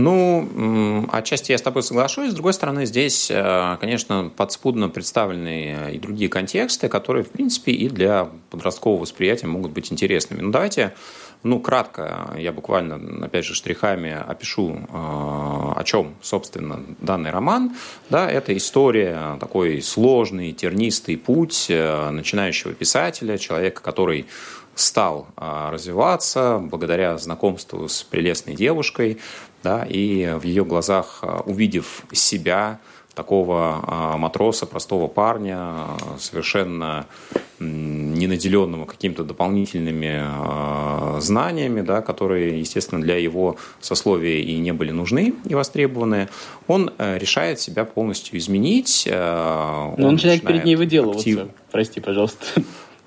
Ну, 0.00 1.06
отчасти 1.12 1.52
я 1.52 1.58
с 1.58 1.62
тобой 1.62 1.82
соглашусь. 1.82 2.30
С 2.30 2.34
другой 2.34 2.52
стороны, 2.52 2.86
здесь, 2.86 3.30
э, 3.30 3.76
конечно, 3.80 4.30
подспудно 4.34 4.88
представлены 4.88 5.92
и 5.92 5.98
другие 5.98 6.30
контексты, 6.30 6.88
которые, 6.88 7.22
в 7.22 7.30
принципе, 7.30 7.72
и 7.72 7.88
для 7.88 8.28
подросткового 8.50 9.02
восприятия 9.02 9.46
могут 9.46 9.72
быть 9.72 9.92
интересными. 9.92 10.40
Ну, 10.40 10.50
давайте 10.50 10.94
ну, 11.42 11.58
кратко, 11.58 12.34
я 12.36 12.52
буквально, 12.52 13.24
опять 13.24 13.46
же, 13.46 13.54
штрихами 13.54 14.10
опишу, 14.12 14.72
э, 14.72 14.92
о 14.92 15.82
чем, 15.84 16.14
собственно, 16.20 16.84
данный 17.00 17.30
роман. 17.30 17.74
Да, 18.10 18.30
это 18.30 18.54
история, 18.56 19.38
такой 19.40 19.80
сложный, 19.80 20.52
тернистый 20.52 21.16
путь 21.16 21.66
э, 21.70 22.10
начинающего 22.10 22.74
писателя, 22.74 23.38
человека, 23.38 23.80
который 23.80 24.26
стал 24.74 25.28
э, 25.36 25.68
развиваться 25.70 26.58
благодаря 26.58 27.16
знакомству 27.18 27.88
с 27.88 28.02
прелестной 28.02 28.54
девушкой, 28.54 29.18
да, 29.62 29.84
и 29.88 30.36
в 30.38 30.44
ее 30.44 30.64
глазах, 30.64 31.22
увидев 31.46 32.04
себя, 32.12 32.80
такого 33.14 33.84
а, 33.86 34.16
матроса, 34.16 34.66
простого 34.66 35.06
парня, 35.06 35.86
совершенно 36.18 37.06
не 37.58 38.26
наделенного 38.26 38.86
какими-то 38.86 39.24
дополнительными 39.24 40.20
а, 40.22 41.18
знаниями, 41.20 41.82
да, 41.82 42.00
которые, 42.00 42.60
естественно, 42.60 43.02
для 43.02 43.16
его 43.16 43.56
сословия 43.80 44.38
и 44.38 44.56
не 44.58 44.72
были 44.72 44.90
нужны 44.90 45.34
и 45.44 45.54
востребованы, 45.54 46.28
он 46.66 46.92
э, 46.96 47.18
решает 47.18 47.60
себя 47.60 47.84
полностью 47.84 48.38
изменить. 48.38 49.06
Э, 49.06 49.92
он, 49.98 50.04
он 50.04 50.12
начинает 50.12 50.42
перед 50.42 50.64
ней 50.64 50.76
выделываться. 50.76 51.28
Актив... 51.28 51.48
Прости, 51.70 52.00
пожалуйста. 52.00 52.46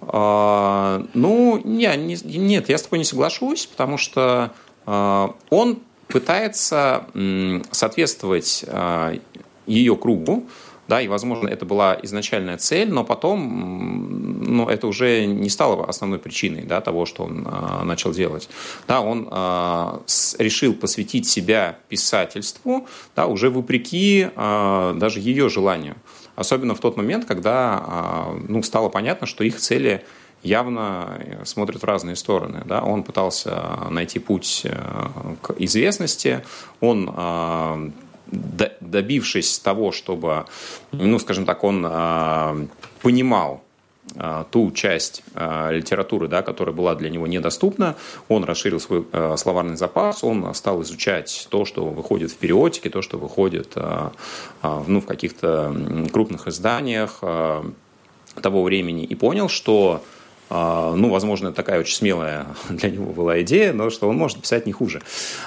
А, 0.01 1.05
ну, 1.13 1.59
не, 1.63 1.95
не, 1.97 2.15
нет, 2.37 2.69
я 2.69 2.77
с 2.77 2.83
тобой 2.83 2.99
не 2.99 3.05
соглашусь, 3.05 3.65
потому 3.65 3.97
что 3.97 4.51
он 4.85 5.79
пытается 6.07 7.07
соответствовать 7.71 8.65
ее 9.65 9.95
кругу, 9.95 10.47
да, 10.87 11.01
и, 11.01 11.07
возможно, 11.07 11.47
это 11.47 11.65
была 11.65 11.97
изначальная 12.03 12.57
цель, 12.57 12.91
но 12.91 13.05
потом, 13.05 14.43
ну, 14.43 14.67
это 14.67 14.85
уже 14.87 15.25
не 15.25 15.49
стало 15.49 15.85
основной 15.85 16.19
причиной, 16.19 16.63
да, 16.63 16.81
того, 16.81 17.05
что 17.05 17.23
он 17.23 17.47
а, 17.49 17.83
начал 17.85 18.11
делать. 18.11 18.49
Да, 18.85 18.99
он 18.99 19.29
а, 19.31 20.01
с, 20.05 20.35
решил 20.39 20.73
посвятить 20.73 21.25
себя 21.25 21.79
писательству, 21.87 22.85
да, 23.15 23.27
уже 23.27 23.49
вопреки 23.49 24.27
а, 24.35 24.93
даже 24.93 25.21
ее 25.21 25.47
желанию. 25.47 25.95
Особенно 26.35 26.75
в 26.75 26.79
тот 26.79 26.97
момент, 26.97 27.25
когда, 27.25 27.81
а, 27.87 28.37
ну, 28.49 28.61
стало 28.61 28.89
понятно, 28.89 29.25
что 29.25 29.45
их 29.45 29.59
цели 29.59 30.03
явно 30.43 31.19
смотрят 31.45 31.81
в 31.81 31.85
разные 31.85 32.15
стороны. 32.15 32.61
Да? 32.65 32.83
Он 32.83 33.03
пытался 33.03 33.87
найти 33.89 34.19
путь 34.19 34.61
э, 34.65 34.75
к 35.41 35.55
известности, 35.57 36.43
он 36.79 37.93
добившись 38.79 39.59
того, 39.59 39.91
чтобы, 39.91 40.45
ну, 40.91 41.19
скажем 41.19 41.45
так, 41.45 41.63
он 41.63 42.69
понимал 43.01 43.61
ту 44.49 44.71
часть 44.71 45.23
литературы, 45.35 46.27
да, 46.27 46.41
которая 46.41 46.75
была 46.75 46.95
для 46.95 47.09
него 47.09 47.27
недоступна, 47.27 47.95
он 48.29 48.43
расширил 48.43 48.79
свой 48.79 49.05
словарный 49.37 49.77
запас, 49.77 50.23
он 50.23 50.53
стал 50.55 50.81
изучать 50.81 51.47
то, 51.49 51.65
что 51.65 51.85
выходит 51.85 52.31
в 52.31 52.37
периодике, 52.37 52.89
то, 52.89 53.01
что 53.01 53.17
выходит 53.17 53.75
ну, 53.75 55.01
в 55.01 55.05
каких-то 55.05 55.75
крупных 56.11 56.47
изданиях 56.47 57.19
того 58.41 58.63
времени, 58.63 59.05
и 59.05 59.15
понял, 59.15 59.47
что 59.47 60.03
ну, 60.49 61.09
возможно, 61.09 61.51
такая 61.51 61.79
очень 61.79 61.95
смелая 61.95 62.47
для 62.69 62.89
него 62.89 63.11
была 63.11 63.41
идея, 63.41 63.73
но 63.73 63.89
что 63.89 64.07
он 64.07 64.17
может 64.17 64.39
писать 64.39 64.65
не 64.65 64.71
хуже. 64.71 65.01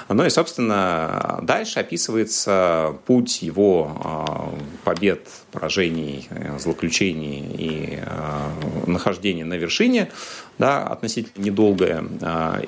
Ну 0.09 0.25
и, 0.25 0.29
собственно, 0.29 1.39
дальше 1.43 1.79
описывается 1.79 2.95
путь 3.05 3.41
его 3.41 3.91
а, 4.03 4.53
побед, 4.83 5.27
поражений, 5.51 6.27
злоключений 6.57 7.45
и 7.57 7.99
а, 8.05 8.51
нахождения 8.85 9.45
на 9.45 9.55
вершине, 9.55 10.09
да, 10.57 10.83
относительно 10.83 11.43
недолгое, 11.43 12.03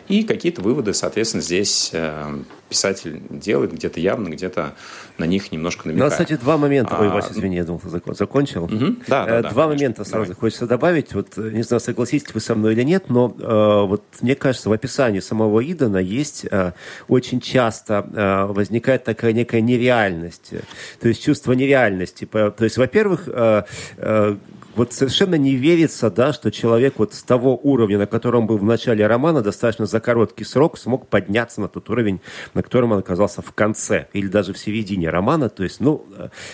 и 0.07 0.23
какие-то 0.23 0.61
выводы, 0.61 0.93
соответственно, 0.93 1.41
здесь 1.41 1.89
э, 1.93 2.41
писатель 2.69 3.21
делает 3.29 3.73
где-то 3.73 3.99
явно, 3.99 4.29
где-то 4.29 4.75
на 5.17 5.25
них 5.25 5.51
немножко 5.51 5.87
намекает. 5.87 6.11
Ну, 6.11 6.11
кстати, 6.11 6.39
два 6.39 6.57
момента. 6.57 6.95
А, 6.95 7.01
Ой, 7.01 7.09
Вася, 7.09 7.33
извини, 7.33 7.57
я 7.57 7.65
думал, 7.65 7.79
ты 7.79 7.89
закончил. 7.89 8.65
Угу. 8.65 8.95
Да, 9.07 9.25
да, 9.25 9.41
два 9.49 9.63
да, 9.63 9.69
момента 9.69 10.03
сразу 10.03 10.27
давай. 10.27 10.35
хочется 10.39 10.67
добавить. 10.67 11.13
Вот, 11.13 11.35
не 11.37 11.63
знаю, 11.63 11.81
согласитесь 11.81 12.33
вы 12.33 12.39
со 12.39 12.55
мной 12.55 12.73
или 12.73 12.83
нет, 12.83 13.09
но 13.09 13.35
э, 13.37 13.87
вот 13.87 14.03
мне 14.21 14.35
кажется, 14.35 14.69
в 14.69 14.73
описании 14.73 15.19
самого 15.19 15.59
Идана 15.59 15.97
есть 15.97 16.45
э, 16.49 16.71
очень 17.07 17.41
часто 17.41 18.05
э, 18.13 18.53
возникает 18.53 19.03
такая 19.03 19.33
некая 19.33 19.61
нереальность. 19.61 20.53
То 21.01 21.07
есть 21.07 21.23
чувство 21.23 21.53
нереальности. 21.53 22.25
То 22.25 22.53
есть, 22.59 22.77
во-первых, 22.77 23.23
э, 23.27 23.63
э, 23.97 24.35
вот 24.75 24.93
совершенно 24.93 25.35
не 25.35 25.55
верится, 25.55 26.09
да, 26.09 26.33
что 26.33 26.51
человек 26.51 26.95
вот 26.97 27.13
с 27.13 27.23
того 27.23 27.59
уровня, 27.61 27.97
на 27.97 28.07
котором 28.07 28.47
был 28.47 28.57
в 28.57 28.63
начале 28.63 29.05
романа, 29.07 29.41
достаточно 29.41 29.85
за 29.85 29.99
короткий 29.99 30.43
срок 30.43 30.77
смог 30.77 31.07
подняться 31.07 31.61
на 31.61 31.67
тот 31.67 31.89
уровень, 31.89 32.21
на 32.53 32.63
котором 32.63 32.91
он 32.91 32.99
оказался 32.99 33.41
в 33.41 33.51
конце 33.51 34.07
или 34.13 34.27
даже 34.27 34.53
в 34.53 34.57
середине 34.57 35.09
романа. 35.09 35.49
То 35.49 35.63
есть, 35.63 35.79
ну, 35.79 36.05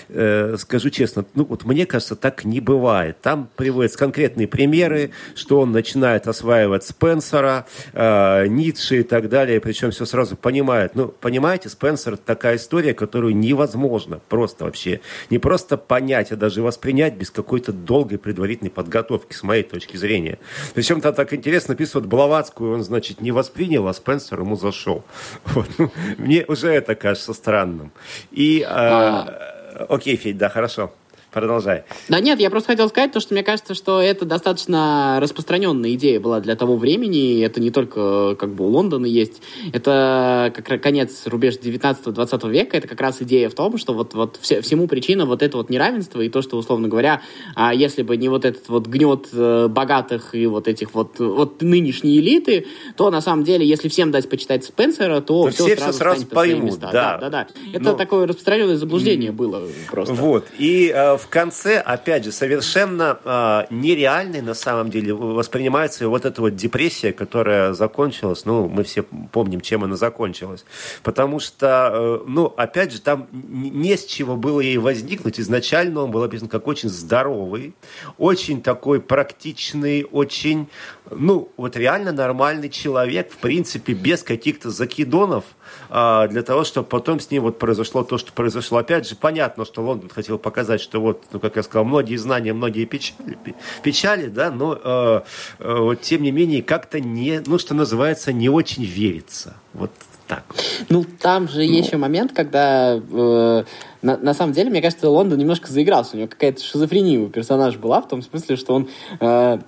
э, 0.10 0.55
скажу 0.57 0.89
честно, 0.89 1.25
ну, 1.36 1.45
вот 1.45 1.65
мне 1.65 1.86
кажется, 1.86 2.15
так 2.15 2.45
не 2.45 2.60
бывает. 2.60 3.22
Там 3.22 3.50
приводятся 3.55 4.00
конкретные 4.00 4.48
примеры, 4.48 5.12
что 5.36 5.60
он 5.60 5.72
начинает 5.72 6.27
осваивать 6.27 6.84
Спенсера, 6.84 7.65
э, 7.93 8.48
Ницше 8.48 9.01
и 9.01 9.03
так 9.03 9.29
далее, 9.29 9.60
причем 9.60 9.91
все 9.91 10.05
сразу 10.05 10.36
понимает. 10.36 10.95
Ну, 10.95 11.07
понимаете, 11.07 11.69
Спенсер– 11.69 12.17
такая 12.25 12.55
история, 12.55 12.93
которую 12.93 13.36
невозможно 13.36 14.19
просто 14.29 14.65
вообще, 14.65 15.01
не 15.29 15.38
просто 15.38 15.77
понять, 15.77 16.31
а 16.31 16.36
даже 16.36 16.62
воспринять 16.62 17.15
без 17.15 17.29
какой-то 17.29 17.72
долгой 17.74 18.14
долгой 18.15 18.19
предварительной 18.19 18.72
подготовки, 18.72 19.34
с 19.34 19.43
моей 19.43 19.63
точки 19.63 19.98
зрения. 19.98 20.38
Причем 20.74 21.01
там 21.01 21.13
так 21.13 21.34
интересно 21.34 21.75
вот 21.93 22.05
Блаватскую 22.05 22.74
он, 22.74 22.84
значит, 22.84 23.22
не 23.22 23.31
воспринял, 23.31 23.88
а 23.88 23.93
Спенсер 23.93 24.39
ему 24.41 24.55
зашел. 24.55 25.03
Вот. 25.55 25.69
Мне 26.17 26.43
уже 26.48 26.69
это 26.69 26.95
кажется 26.95 27.34
странным. 27.34 27.91
И, 28.31 28.60
э, 28.62 28.65
а... 28.67 29.86
окей, 29.89 30.17
Федь, 30.17 30.38
да, 30.38 30.50
хорошо. 30.50 30.91
Продолжай. 31.36 31.84
Да 32.08 32.22
нет, 32.22 32.39
я 32.39 32.50
просто 32.50 32.68
хотел 32.68 32.88
сказать 32.88 33.12
то, 33.12 33.20
что 33.20 33.34
мне 33.34 33.44
кажется, 33.44 33.74
что 33.75 34.01
это 34.01 34.24
достаточно 34.24 35.18
распространенная 35.22 35.94
идея 35.96 36.22
была 36.22 36.39
для 36.39 36.56
того 36.56 36.77
времени. 36.77 37.44
Это 37.44 37.60
не 37.60 37.72
только 37.72 38.36
как 38.36 38.54
бы 38.54 38.65
у 38.65 38.70
Лондона 38.70 39.06
есть. 39.06 39.42
Это 39.74 40.54
как 40.56 40.82
конец 40.82 41.27
рубеж 41.27 41.56
19-20 41.62 42.50
века. 42.50 42.77
Это 42.77 42.88
как 42.88 43.01
раз 43.01 43.22
идея 43.22 43.50
в 43.50 43.54
том, 43.54 43.77
что 43.77 43.94
вот, 43.94 44.13
вот 44.13 44.38
все, 44.39 44.62
всему 44.62 44.88
причина 44.88 45.25
вот 45.25 45.44
это 45.44 45.58
вот 45.58 45.70
неравенство 45.70 46.22
и 46.22 46.30
то, 46.30 46.42
что, 46.42 46.56
условно 46.56 46.88
говоря, 46.88 47.22
а 47.54 47.74
если 47.74 48.01
бы 48.01 48.15
не 48.15 48.30
вот 48.30 48.46
этот 48.46 48.70
вот 48.70 48.88
гнет 48.88 49.27
э, 49.34 49.68
богатых 49.68 50.36
и 50.36 50.46
вот 50.48 50.70
этих 50.70 50.94
вот, 50.94 51.20
вот 51.20 51.62
нынешней 51.62 52.18
элиты, 52.20 52.68
то 52.96 53.12
на 53.12 53.20
самом 53.20 53.44
деле, 53.44 53.68
если 53.68 53.89
всем 53.89 54.10
дать 54.10 54.30
почитать 54.30 54.63
Спенсера, 54.63 55.20
то, 55.20 55.44
то 55.44 55.51
все, 55.51 55.65
все 55.65 55.75
сразу, 55.75 55.98
сразу 55.98 56.27
поймут. 56.27 56.80
Да, 56.80 56.92
да, 56.94 57.18
да. 57.18 57.30
да. 57.30 57.48
Это 57.74 57.84
Но... 57.84 57.94
такое 57.94 58.25
распространенное 58.25 58.77
заблуждение 58.77 59.34
было 59.34 59.68
просто. 59.92 60.13
Вот. 60.13 60.46
И 60.58 60.94
э, 60.96 61.18
в 61.25 61.29
конце, 61.29 61.79
опять 61.79 62.24
же, 62.24 62.32
совершенно 62.32 63.17
э, 63.24 63.65
нереальной 63.72 64.41
на 64.41 64.53
самом 64.53 64.91
деле 64.91 65.13
воспринимается 65.13 66.08
вот 66.08 66.24
эта 66.24 66.39
вот 66.39 66.55
депрессия, 66.55 67.13
которая 67.13 67.74
закончилась. 67.74 68.46
Ну, 68.46 68.67
мы 68.67 68.84
все 68.84 69.01
помним, 69.01 69.62
чем 69.62 69.84
она 69.84 69.96
закончилась. 69.96 70.65
Потому 71.01 71.39
что, 71.39 71.91
э, 71.91 72.24
ну, 72.27 72.46
опять 72.46 72.91
же, 72.91 73.01
там 73.01 73.27
не 73.32 73.98
с 73.98 74.05
чего 74.05 74.36
было 74.36 74.60
ей 74.60 74.77
возникнуть. 74.77 75.39
Изначально 75.39 76.01
он 76.01 76.12
был 76.12 76.22
описан 76.22 76.48
как 76.48 76.67
очень 76.67 76.89
здоровый, 76.89 77.74
очень 78.20 78.62
такой 78.62 79.01
практичный, 79.01 80.05
очень, 80.12 80.67
ну, 81.10 81.50
вот 81.58 81.75
реально 81.75 82.12
нормальный 82.12 82.70
человек, 82.70 83.32
в 83.32 83.38
принципе, 83.38 83.94
без 83.94 84.22
каких-то 84.22 84.70
закидонов, 84.70 85.44
а, 85.89 86.27
для 86.27 86.44
того, 86.44 86.63
чтобы 86.63 86.88
потом 86.88 87.20
с 87.20 87.32
ним 87.32 87.44
вот 87.44 87.58
произошло 87.58 88.03
то, 88.03 88.20
что 88.20 88.32
произошло. 88.32 88.77
Опять 88.77 89.10
же, 89.10 89.15
понятно, 89.15 89.65
что 89.65 89.82
Лондон 89.82 90.10
хотел 90.10 90.38
показать, 90.38 90.82
что 90.82 91.00
вот, 91.15 91.25
ну, 91.31 91.39
как 91.39 91.55
я 91.55 91.63
сказал, 91.63 91.86
многие 91.86 92.15
знания, 92.17 92.53
многие 92.53 92.86
печали, 92.86 93.38
печали 93.84 94.27
да, 94.27 94.51
но 94.51 94.79
э, 94.81 95.22
э, 95.60 95.77
вот, 95.79 96.01
тем 96.01 96.24
не 96.24 96.31
менее 96.31 96.62
как-то 96.62 97.00
не, 97.00 97.41
ну, 97.45 97.57
что 97.57 97.74
называется, 97.74 98.34
не 98.34 98.50
очень 98.50 98.84
верится. 98.84 99.55
Вот 99.74 99.91
так. 100.27 100.43
Ну, 100.89 101.03
там 101.03 101.48
же 101.48 101.57
ну. 101.57 101.62
есть 101.62 101.88
еще 101.88 101.98
момент, 101.98 102.34
когда 102.34 102.95
э, 102.95 103.63
на, 104.01 104.17
на 104.17 104.34
самом 104.34 104.53
деле, 104.53 104.69
мне 104.69 104.81
кажется, 104.81 105.10
Лондон 105.10 105.38
немножко 105.38 105.72
заигрался. 105.72 106.15
У 106.15 106.17
него 106.17 106.27
какая-то 106.27 106.63
шизофрения 106.63 107.19
у 107.19 107.27
персонажа 107.27 107.77
была, 107.79 108.01
в 108.01 108.07
том 108.07 108.22
смысле, 108.22 108.55
что 108.55 108.74
он 108.74 108.89
э, 109.19 109.60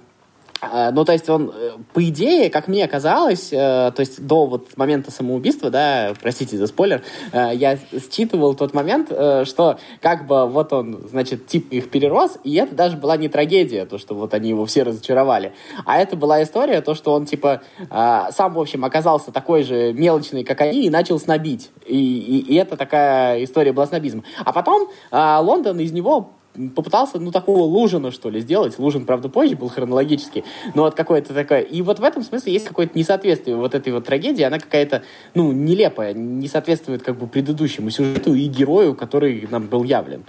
ну, 0.61 1.05
то 1.05 1.11
есть 1.13 1.29
он, 1.29 1.51
э, 1.53 1.71
по 1.93 2.03
идее, 2.03 2.49
как 2.49 2.67
мне 2.67 2.87
казалось, 2.87 3.49
э, 3.51 3.91
то 3.95 3.99
есть 3.99 4.25
до 4.25 4.45
вот 4.45 4.75
момента 4.75 5.11
самоубийства, 5.11 5.69
да, 5.69 6.13
простите 6.19 6.57
за 6.57 6.67
спойлер, 6.67 7.03
э, 7.31 7.51
я 7.53 7.77
считывал 8.11 8.55
тот 8.55 8.73
момент, 8.73 9.09
что 9.09 9.77
как 10.01 10.25
бы 10.27 10.47
вот 10.47 10.73
он, 10.73 11.07
значит, 11.09 11.47
тип 11.47 11.71
их 11.71 11.89
перерос, 11.89 12.39
и 12.43 12.55
это 12.55 12.73
даже 12.75 12.97
была 12.97 13.17
не 13.17 13.29
трагедия, 13.29 13.85
то, 13.85 13.97
что 13.97 14.15
вот 14.15 14.33
они 14.33 14.49
его 14.49 14.65
все 14.65 14.83
разочаровали, 14.83 15.53
а 15.85 15.99
это 15.99 16.15
была 16.15 16.41
история, 16.41 16.81
то, 16.81 16.95
что 16.95 17.13
он, 17.13 17.25
типа, 17.25 17.61
сам, 17.89 18.53
в 18.53 18.59
общем, 18.59 18.85
оказался 18.85 19.31
такой 19.31 19.63
же 19.63 19.93
мелочный, 19.93 20.43
как 20.43 20.61
они, 20.61 20.85
и 20.85 20.89
начал 20.89 21.19
снобить. 21.19 21.69
И, 21.85 21.97
и, 21.97 22.53
и 22.53 22.55
это 22.55 22.77
такая 22.77 23.43
история 23.43 23.71
была 23.71 23.85
снобизма. 23.85 24.23
А 24.43 24.51
потом 24.51 24.89
Лондон 25.11 25.79
из 25.79 25.91
него 25.91 26.31
попытался, 26.75 27.19
ну, 27.19 27.31
такого 27.31 27.63
Лужина, 27.63 28.11
что 28.11 28.29
ли, 28.29 28.39
сделать. 28.39 28.77
Лужин, 28.79 29.05
правда, 29.05 29.29
позже 29.29 29.55
был 29.55 29.69
хронологически, 29.69 30.43
но 30.73 30.83
вот 30.83 30.95
какое-то 30.95 31.33
такое... 31.33 31.61
И 31.61 31.81
вот 31.81 31.99
в 31.99 32.03
этом 32.03 32.23
смысле 32.23 32.53
есть 32.53 32.67
какое-то 32.67 32.97
несоответствие 32.97 33.55
вот 33.55 33.75
этой 33.75 33.93
вот 33.93 34.05
трагедии, 34.05 34.43
она 34.43 34.59
какая-то, 34.59 35.03
ну, 35.33 35.51
нелепая, 35.51 36.13
не 36.13 36.47
соответствует 36.47 37.03
как 37.03 37.17
бы 37.17 37.27
предыдущему 37.27 37.89
сюжету 37.89 38.33
и 38.33 38.47
герою, 38.47 38.95
который 38.95 39.47
нам 39.49 39.67
был 39.67 39.83
явлен. 39.83 40.23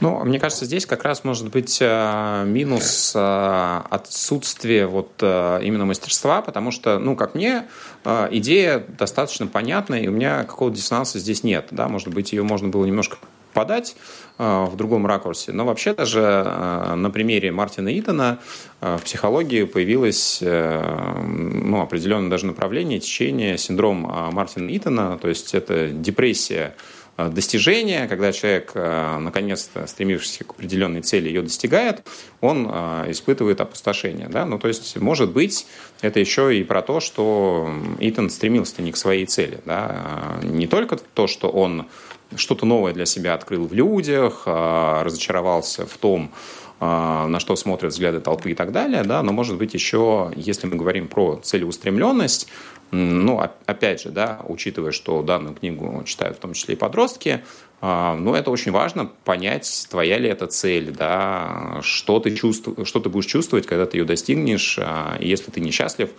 Ну, 0.00 0.22
мне 0.24 0.38
кажется, 0.38 0.66
здесь 0.66 0.84
как 0.84 1.04
раз 1.04 1.24
может 1.24 1.50
быть 1.50 1.78
э, 1.80 2.44
минус 2.46 3.12
э, 3.14 3.80
отсутствия 3.88 4.86
вот 4.86 5.12
э, 5.22 5.60
именно 5.62 5.86
мастерства, 5.86 6.42
потому 6.42 6.70
что, 6.70 6.98
ну, 6.98 7.16
как 7.16 7.34
мне, 7.34 7.66
идея 8.04 8.84
достаточно 8.86 9.46
понятная, 9.46 10.00
и 10.00 10.08
у 10.08 10.12
меня 10.12 10.44
какого-то 10.44 10.76
диссонанса 10.76 11.18
здесь 11.18 11.42
нет, 11.42 11.68
да, 11.70 11.88
может 11.88 12.08
быть, 12.08 12.32
ее 12.32 12.42
можно 12.42 12.68
было 12.68 12.84
немножко 12.84 13.16
подать 13.56 13.96
в 14.38 14.76
другом 14.76 15.06
ракурсе. 15.06 15.52
Но 15.52 15.64
вообще 15.64 15.94
даже 15.94 16.20
на 16.20 17.08
примере 17.10 17.50
Мартина 17.52 17.98
Итона 17.98 18.38
в 18.82 19.00
психологии 19.02 19.64
появилось 19.64 20.42
ну, 20.42 21.80
определенное 21.80 22.28
даже 22.28 22.44
направление, 22.44 23.00
течение, 23.00 23.56
синдром 23.56 24.00
Мартина 24.32 24.76
Итона, 24.76 25.16
то 25.16 25.28
есть 25.28 25.54
это 25.54 25.88
депрессия 25.88 26.74
Э, 27.16 27.28
достижения, 27.28 28.06
когда 28.08 28.32
человек, 28.32 28.72
э, 28.74 29.18
наконец-то 29.18 29.86
стремившийся 29.86 30.44
к 30.44 30.50
определенной 30.50 31.00
цели, 31.00 31.28
ее 31.28 31.42
достигает, 31.42 32.06
он 32.40 32.68
э, 32.70 33.10
испытывает 33.10 33.60
опустошение. 33.60 34.28
Да? 34.28 34.44
Ну, 34.44 34.58
то 34.58 34.68
есть, 34.68 34.96
может 34.96 35.30
быть, 35.30 35.66
это 36.02 36.20
еще 36.20 36.56
и 36.56 36.62
про 36.62 36.82
то, 36.82 37.00
что 37.00 37.70
Итан 38.00 38.28
стремился 38.28 38.82
не 38.82 38.92
к 38.92 38.96
своей 38.96 39.26
цели. 39.26 39.60
Да? 39.64 40.40
Не 40.42 40.66
только 40.66 40.96
то, 40.96 41.26
что 41.26 41.48
он 41.48 41.86
что-то 42.34 42.66
новое 42.66 42.92
для 42.92 43.06
себя 43.06 43.34
открыл 43.34 43.66
в 43.66 43.72
людях, 43.72 44.42
разочаровался 44.46 45.86
в 45.86 45.96
том, 45.96 46.32
на 46.80 47.38
что 47.38 47.56
смотрят 47.56 47.92
взгляды 47.92 48.20
толпы 48.20 48.50
и 48.50 48.54
так 48.54 48.72
далее, 48.72 49.02
да, 49.04 49.22
но 49.22 49.32
может 49.32 49.56
быть 49.56 49.72
еще, 49.72 50.32
если 50.36 50.66
мы 50.66 50.76
говорим 50.76 51.08
про 51.08 51.36
целеустремленность, 51.36 52.48
ну, 52.90 53.40
опять 53.66 54.02
же, 54.02 54.10
да, 54.10 54.40
учитывая, 54.46 54.92
что 54.92 55.22
данную 55.22 55.54
книгу 55.54 56.02
читают 56.04 56.36
в 56.36 56.40
том 56.40 56.52
числе 56.52 56.74
и 56.74 56.78
подростки, 56.78 57.42
а, 57.80 58.14
ну, 58.14 58.34
это 58.34 58.50
очень 58.50 58.72
важно 58.72 59.10
понять, 59.24 59.86
твоя 59.90 60.18
ли 60.18 60.28
это 60.28 60.46
цель, 60.46 60.92
да, 60.92 61.78
что 61.82 62.20
ты, 62.20 62.34
чувств... 62.34 62.68
что 62.84 63.00
ты 63.00 63.08
будешь 63.08 63.26
чувствовать, 63.26 63.66
когда 63.66 63.86
ты 63.86 63.98
ее 63.98 64.04
достигнешь. 64.04 64.78
А, 64.80 65.16
если 65.20 65.50
ты 65.50 65.60
несчастлив, 65.60 66.10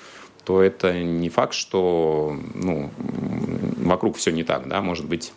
то 0.44 0.62
это 0.62 0.94
не 0.94 1.30
факт, 1.30 1.54
что 1.54 2.38
ну, 2.54 2.92
вокруг 3.78 4.18
все 4.18 4.32
не 4.32 4.44
так, 4.44 4.68
да, 4.68 4.82
может 4.82 5.06
быть, 5.06 5.34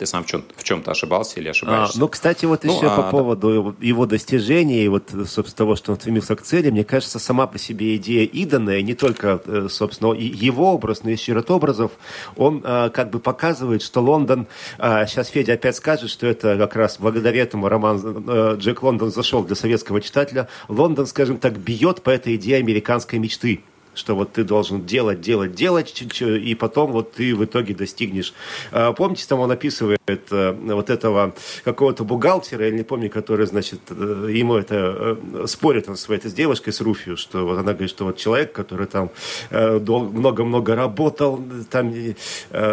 ты 0.00 0.06
сам 0.06 0.24
в, 0.24 0.26
чем, 0.26 0.42
в 0.56 0.64
чем-то 0.64 0.92
ошибался 0.92 1.40
или 1.40 1.50
ошибаешься. 1.50 1.98
А, 1.98 2.00
ну, 2.00 2.08
кстати, 2.08 2.46
вот 2.46 2.64
ну, 2.64 2.74
еще 2.74 2.86
а, 2.86 3.02
по 3.02 3.10
поводу 3.10 3.76
да. 3.78 3.86
его 3.86 4.06
достижений, 4.06 4.88
вот, 4.88 5.10
собственно, 5.10 5.56
того, 5.56 5.76
что 5.76 5.92
он 5.92 6.00
стремился 6.00 6.34
к 6.36 6.42
цели, 6.42 6.70
мне 6.70 6.84
кажется, 6.84 7.18
сама 7.18 7.46
по 7.46 7.58
себе 7.58 7.96
идея 7.96 8.24
Идана, 8.24 8.80
не 8.80 8.94
только, 8.94 9.42
э, 9.44 9.68
собственно, 9.70 10.14
его 10.14 10.72
образ, 10.72 11.04
но 11.04 11.10
еще 11.10 11.34
ряд 11.34 11.50
образов, 11.50 11.92
он 12.36 12.62
а, 12.64 12.88
как 12.88 13.10
бы 13.10 13.20
показывает, 13.20 13.82
что 13.82 14.00
Лондон, 14.00 14.46
а, 14.78 15.04
сейчас 15.04 15.28
Федя 15.28 15.52
опять 15.52 15.76
скажет, 15.76 16.08
что 16.08 16.26
это 16.26 16.56
как 16.56 16.76
раз 16.76 16.96
благодаря 16.98 17.42
этому 17.42 17.68
роман 17.68 18.00
а, 18.26 18.56
Джек 18.56 18.82
Лондон 18.82 19.10
зашел 19.10 19.44
для 19.44 19.54
советского 19.54 20.00
читателя, 20.00 20.48
Лондон, 20.68 21.06
скажем 21.06 21.36
так, 21.36 21.58
бьет 21.58 22.00
по 22.00 22.08
этой 22.08 22.36
идее 22.36 22.56
американской 22.56 23.18
мечты 23.18 23.60
что 24.00 24.16
вот 24.16 24.32
ты 24.32 24.44
должен 24.44 24.86
делать, 24.86 25.20
делать, 25.20 25.54
делать, 25.54 26.02
и 26.20 26.54
потом 26.54 26.92
вот 26.92 27.12
ты 27.12 27.36
в 27.36 27.44
итоге 27.44 27.74
достигнешь. 27.74 28.32
А, 28.72 28.92
помните, 28.92 29.26
там 29.28 29.40
он 29.40 29.50
описывает 29.50 30.00
э, 30.08 30.52
вот 30.52 30.88
этого 30.88 31.34
какого-то 31.64 32.04
бухгалтера, 32.04 32.64
я 32.64 32.70
не 32.70 32.82
помню, 32.82 33.10
который, 33.10 33.46
значит, 33.46 33.80
э, 33.90 34.28
ему 34.30 34.56
это 34.56 35.18
э, 35.32 35.46
спорит 35.46 35.88
он 35.88 35.96
с, 35.96 36.08
это, 36.08 36.30
с 36.30 36.32
девушкой, 36.32 36.72
с 36.72 36.80
Руфью, 36.80 37.18
что 37.18 37.44
вот 37.44 37.58
она 37.58 37.72
говорит, 37.72 37.90
что 37.90 38.06
вот 38.06 38.16
человек, 38.16 38.52
который 38.52 38.86
там 38.86 39.10
много-много 39.50 40.74
работал, 40.74 41.40
там, 41.70 41.92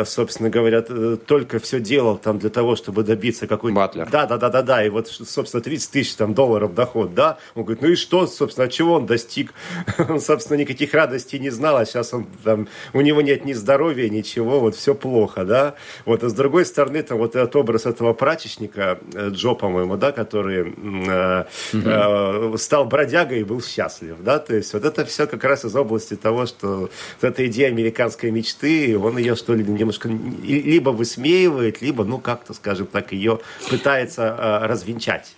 собственно 0.06 0.50
говоря, 0.50 0.82
только 0.82 1.60
все 1.60 1.80
делал 1.80 2.18
там 2.18 2.40
для 2.40 2.50
того, 2.50 2.76
чтобы 2.76 3.04
добиться 3.04 3.48
какой-то... 3.48 3.76
Батлер. 3.76 4.10
Да, 4.10 4.26
да, 4.26 4.38
да, 4.38 4.50
да, 4.50 4.62
да, 4.62 4.86
и 4.86 4.90
вот, 4.90 5.08
собственно, 5.10 5.62
30 5.62 5.92
тысяч 5.92 6.16
там 6.16 6.34
долларов 6.34 6.74
доход, 6.74 7.14
да, 7.14 7.38
он 7.56 7.64
говорит, 7.64 7.82
ну 7.82 7.90
и 7.90 7.96
что, 7.96 8.28
собственно, 8.28 8.70
чего 8.70 8.94
он 8.94 9.06
достиг? 9.06 9.54
Он, 10.10 10.22
собственно, 10.22 10.58
никаких 10.58 10.94
радостей 10.94 11.17
радости 11.18 11.38
не 11.38 11.50
знал, 11.50 11.78
а 11.78 11.86
сейчас 11.86 12.14
он 12.14 12.28
там, 12.44 12.68
у 12.94 13.02
него 13.02 13.22
нет 13.22 13.46
ни 13.46 13.54
здоровья, 13.54 14.10
ничего, 14.10 14.60
вот 14.60 14.76
все 14.76 14.94
плохо, 14.94 15.44
да. 15.44 15.74
Вот, 16.06 16.24
а 16.24 16.30
с 16.30 16.34
другой 16.34 16.66
стороны, 16.66 17.02
там 17.04 17.18
вот 17.18 17.36
этот 17.36 17.56
образ 17.56 17.86
этого 17.86 18.14
прачечника, 18.14 19.00
э, 19.14 19.30
Джо, 19.32 19.54
по-моему, 19.54 19.98
да, 19.98 20.12
который 20.12 20.74
э, 20.78 21.46
э, 21.74 22.58
стал 22.58 22.86
бродягой 22.86 23.40
и 23.40 23.44
был 23.44 23.62
счастлив, 23.62 24.18
да, 24.20 24.38
то 24.38 24.56
есть 24.56 24.74
вот 24.74 24.86
это 24.86 25.06
все 25.06 25.26
как 25.26 25.44
раз 25.44 25.66
из 25.66 25.76
области 25.76 26.16
того, 26.16 26.46
что 26.46 26.90
вот 27.22 27.24
эта 27.24 27.46
идея 27.48 27.70
американской 27.70 28.32
мечты, 28.32 28.98
он 28.98 29.18
ее, 29.18 29.36
что 29.36 29.56
ли, 29.56 29.64
немножко 29.64 30.10
либо 30.44 30.92
высмеивает, 30.92 31.82
либо, 31.82 32.04
ну, 32.04 32.20
как-то, 32.20 32.54
скажем 32.54 32.88
так, 32.88 33.12
ее 33.12 33.40
пытается 33.70 34.22
э, 34.24 34.68
развенчать. 34.68 35.36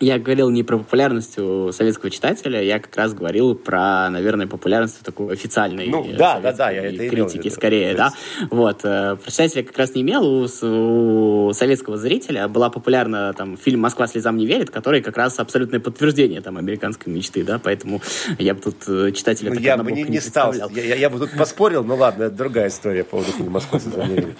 Я 0.00 0.18
говорил 0.18 0.50
не 0.50 0.62
про 0.62 0.78
популярность 0.78 1.38
у 1.38 1.72
советского 1.72 2.10
читателя, 2.10 2.62
я 2.62 2.78
как 2.78 2.94
раз 2.96 3.14
говорил 3.14 3.54
про, 3.54 4.08
наверное, 4.10 4.46
популярность 4.46 5.00
такой 5.02 5.32
официальной 5.32 5.88
ну, 5.88 6.06
да, 6.16 6.40
да, 6.40 6.52
да, 6.52 6.70
я 6.70 6.84
это 6.84 7.08
критики, 7.08 7.48
скорее, 7.48 7.94
да. 7.94 8.12
Вот, 8.50 8.80
э, 8.84 9.16
про 9.16 9.30
читателя 9.30 9.62
как 9.62 9.76
раз 9.78 9.94
не 9.94 10.02
имел, 10.02 10.24
у, 10.24 11.48
у 11.48 11.52
советского 11.52 11.96
зрителя 11.96 12.48
была 12.48 12.70
популярна 12.70 13.32
там 13.32 13.56
фильм 13.56 13.80
«Москва 13.80 14.06
слезам 14.06 14.36
не 14.36 14.46
верит», 14.46 14.70
который 14.70 15.02
как 15.02 15.16
раз 15.16 15.38
абсолютное 15.38 15.80
подтверждение 15.80 16.40
там 16.40 16.56
американской 16.56 17.12
мечты, 17.12 17.44
да, 17.44 17.58
поэтому 17.58 18.00
я 18.38 18.54
бы 18.54 18.60
тут 18.60 18.76
э, 18.88 19.12
читателя 19.12 19.52
ну, 19.52 19.60
я 19.60 19.76
бы 19.76 19.90
не, 19.92 20.04
не 20.04 20.20
стал, 20.20 20.52
я, 20.52 20.68
я, 20.70 20.94
я 20.94 21.10
бы 21.10 21.18
тут 21.18 21.36
поспорил, 21.36 21.84
ну 21.84 21.96
ладно, 21.96 22.24
это 22.24 22.36
другая 22.36 22.68
история 22.68 23.04
по 23.04 23.10
поводу 23.10 23.32
фильма 23.32 23.52
«Москва 23.52 23.80
слезам 23.80 24.08
не 24.08 24.14
верит». 24.14 24.38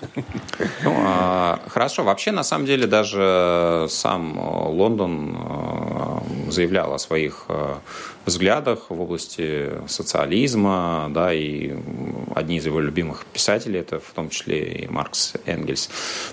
Ну, 0.84 0.94
а, 0.96 1.60
хорошо, 1.68 2.04
вообще, 2.04 2.30
на 2.30 2.42
самом 2.42 2.66
деле, 2.66 2.86
даже 2.86 3.86
сам 3.88 4.38
Лондон 4.38 5.47
Э, 5.47 5.47
заявлял 6.50 6.92
о 6.94 6.98
своих 6.98 7.44
э, 7.48 7.74
взглядах 8.26 8.90
в 8.90 9.00
области 9.00 9.70
социализма, 9.86 11.10
да, 11.10 11.32
и 11.32 11.74
одни 12.34 12.56
из 12.56 12.66
его 12.66 12.80
любимых 12.80 13.26
писателей, 13.26 13.80
это 13.80 13.98
в 13.98 14.10
том 14.14 14.30
числе 14.30 14.64
и 14.64 14.88
Маркс 14.88 15.34
Энгельс. 15.46 15.90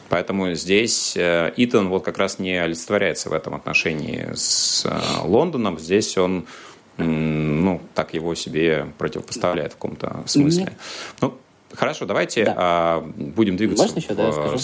Поэтому 0.09 0.53
здесь 0.53 1.15
э, 1.17 1.53
Итан 1.57 1.89
вот 1.89 2.03
как 2.03 2.17
раз 2.17 2.39
не 2.39 2.57
олицетворяется 2.57 3.29
в 3.29 3.33
этом 3.33 3.55
отношении 3.55 4.29
с 4.33 4.85
Лондоном. 5.23 5.79
Здесь 5.79 6.17
он 6.17 6.45
ну, 6.97 7.81
так 7.93 8.13
его 8.13 8.35
себе 8.35 8.87
противопоставляет 8.97 9.73
в 9.73 9.75
каком-то 9.75 10.23
смысле. 10.27 10.77
Ну, 11.21 11.37
хорошо, 11.73 12.05
давайте 12.05 12.45
да. 12.45 12.53
А, 12.57 13.01
будем 13.15 13.57
двигаться. 13.57 13.83
Можно 13.83 13.99
еще, 13.99 14.13
в... 14.13 14.17
да, 14.17 14.27
я 14.27 14.31
скажу? 14.31 14.57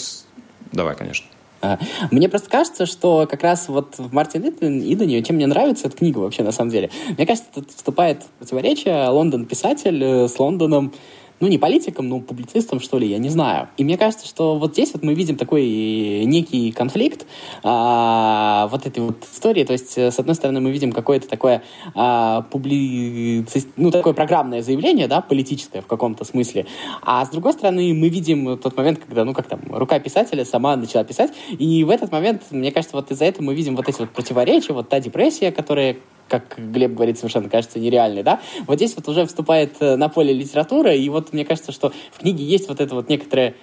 Давай, 0.72 0.96
конечно. 0.96 1.28
А, 1.62 1.80
мне 2.10 2.28
просто 2.28 2.50
кажется, 2.50 2.86
что 2.86 3.28
как 3.30 3.44
раз 3.44 3.68
вот 3.68 3.96
в 3.98 4.14
Мартин 4.14 4.44
Идоне, 4.48 5.22
чем 5.24 5.36
мне 5.36 5.48
нравится 5.48 5.88
эта 5.88 5.98
книга 5.98 6.20
вообще 6.20 6.44
на 6.44 6.52
самом 6.52 6.72
деле, 6.72 6.90
мне 7.18 7.26
кажется, 7.26 7.50
тут 7.54 7.70
вступает 7.72 8.24
противоречие. 8.40 9.08
Лондон 9.10 9.46
писатель 9.46 10.04
э, 10.04 10.28
с 10.28 10.40
Лондоном 10.40 10.94
ну, 11.42 11.48
не 11.48 11.58
политиком, 11.58 12.08
но 12.08 12.20
публицистом, 12.20 12.80
что 12.80 13.00
ли, 13.00 13.08
я 13.08 13.18
не 13.18 13.30
знаю. 13.30 13.68
И 13.78 13.84
мне 13.84 13.98
кажется, 13.98 14.28
что 14.28 14.58
вот 14.58 14.74
здесь 14.74 14.94
вот 14.94 15.04
мы 15.04 15.14
видим 15.16 15.36
такой 15.36 16.24
некий 16.26 16.72
конфликт 16.72 17.26
а, 17.64 18.68
вот 18.72 18.86
этой 18.86 19.00
вот 19.00 19.24
истории. 19.24 19.64
То 19.64 19.74
есть, 19.74 19.98
с 19.98 20.20
одной 20.20 20.36
стороны, 20.36 20.62
мы 20.62 20.72
видим 20.72 20.92
какое-то 20.92 21.28
такое 21.28 21.64
а, 21.96 22.44
публици... 22.44 23.66
ну, 23.76 23.92
такое 23.92 24.14
программное 24.14 24.62
заявление, 24.62 25.08
да, 25.08 25.22
политическое 25.22 25.82
в 25.82 25.88
каком-то 25.88 26.24
смысле. 26.24 26.68
А 27.02 27.26
с 27.26 27.30
другой 27.30 27.54
стороны, 27.54 27.94
мы 27.94 28.10
видим 28.10 28.58
тот 28.58 28.78
момент, 28.78 29.00
когда, 29.00 29.26
ну, 29.26 29.34
как 29.34 29.48
там, 29.48 29.62
рука 29.70 30.00
писателя 30.00 30.46
сама 30.46 30.76
начала 30.76 31.04
писать. 31.04 31.32
И 31.50 31.84
в 31.84 31.90
этот 31.90 32.12
момент, 32.12 32.44
мне 32.52 32.72
кажется, 32.72 32.96
вот 32.96 33.10
из-за 33.12 33.26
этого 33.26 33.46
мы 33.46 33.56
видим 33.56 33.76
вот 33.76 33.90
эти 33.90 34.00
вот 34.00 34.12
противоречия, 34.12 34.74
вот 34.74 34.90
та 34.90 35.00
депрессия, 35.00 35.52
которая 35.52 35.98
как 36.32 36.58
Глеб 36.58 36.94
говорит, 36.94 37.18
совершенно 37.18 37.50
кажется 37.50 37.78
нереальный, 37.78 38.24
да, 38.24 38.40
вот 38.66 38.78
здесь 38.78 38.96
вот 38.96 39.08
уже 39.10 39.26
вступает 39.26 39.76
э, 39.82 39.98
на 39.98 40.08
поле 40.08 40.34
литература, 40.34 40.96
и 40.96 41.10
вот 41.10 41.34
мне 41.34 41.44
кажется, 41.44 41.74
что 41.74 41.92
в 42.12 42.20
книге 42.20 42.46
есть 42.46 42.70
вот 42.70 42.80
это 42.80 42.96
вот 42.96 43.10
некоторое 43.10 43.56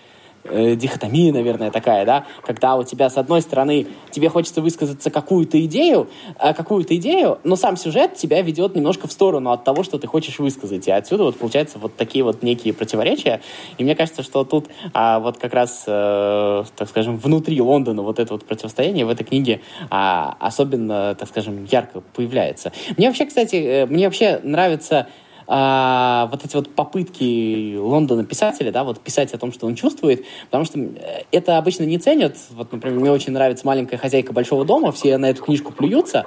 э, 0.51 0.77
дихотомия, 0.77 1.33
наверное, 1.33 1.71
такая, 1.71 2.05
да, 2.05 2.27
когда 2.43 2.77
у 2.77 2.85
тебя, 2.85 3.11
с 3.11 3.17
одной 3.17 3.43
стороны, 3.43 3.87
тебе 4.11 4.29
хочется 4.29 4.61
высказаться 4.63 5.11
какую-то 5.11 5.63
идею, 5.65 6.09
э, 6.39 6.55
какую-то 6.55 6.97
идею, 6.97 7.39
но 7.45 7.57
сам 7.57 7.77
сюжет 7.77 8.15
тебя 8.15 8.43
ведет 8.43 8.75
немножко 8.75 9.09
в 9.09 9.13
сторону 9.13 9.51
от 9.51 9.65
того, 9.65 9.83
что 9.83 9.99
ты 9.99 10.07
хочешь 10.07 10.39
высказать. 10.39 10.87
И 10.89 10.91
отсюда 10.91 11.25
вот 11.25 11.39
получается 11.39 11.79
вот 11.79 11.97
такие 11.97 12.25
вот 12.25 12.43
некие 12.43 12.75
противоречия. 12.75 13.41
И 13.77 13.85
мне 13.85 13.95
кажется, 13.95 14.23
что 14.23 14.45
тут 14.45 14.67
а, 14.93 15.21
вот 15.21 15.39
как 15.39 15.55
раз, 15.55 15.85
э, 15.87 16.65
так 16.77 16.89
скажем, 16.89 17.17
внутри 17.17 17.61
Лондона 17.61 18.03
вот 18.03 18.19
это 18.19 18.33
вот 18.35 18.45
противостояние 18.45 19.05
в 19.05 19.11
этой 19.11 19.25
книге 19.25 19.61
а, 19.91 20.37
особенно, 20.41 21.15
так 21.15 21.29
скажем, 21.29 21.65
ярко 21.71 22.03
появляется. 22.15 22.73
Мне 22.97 23.09
вообще, 23.09 23.27
кстати, 23.27 23.57
э, 23.57 23.87
мне 23.87 24.07
вообще 24.07 24.41
нравится 24.43 25.09
а, 25.51 26.29
вот 26.31 26.45
эти 26.45 26.55
вот 26.57 26.75
попытки 26.75 27.75
Лондона 27.75 28.23
писателя, 28.23 28.71
да, 28.71 28.85
вот 28.85 29.01
писать 29.01 29.33
о 29.33 29.39
том, 29.39 29.51
что 29.51 29.67
он 29.67 29.77
чувствует, 29.77 30.27
потому 30.45 30.67
что 30.67 30.79
э, 30.79 31.23
это 31.33 31.57
обычно 31.57 31.85
не 31.85 31.97
ценят. 31.97 32.37
Вот, 32.51 32.71
например, 32.71 33.01
мне 33.01 33.11
очень 33.11 33.33
нравится 33.33 33.67
«Маленькая 33.67 33.97
хозяйка 33.97 34.35
большого 34.35 34.67
дома», 34.67 34.93
все 34.93 35.17
на 35.17 35.31
эту 35.31 35.43
книжку 35.43 35.73
плюются, 35.73 36.27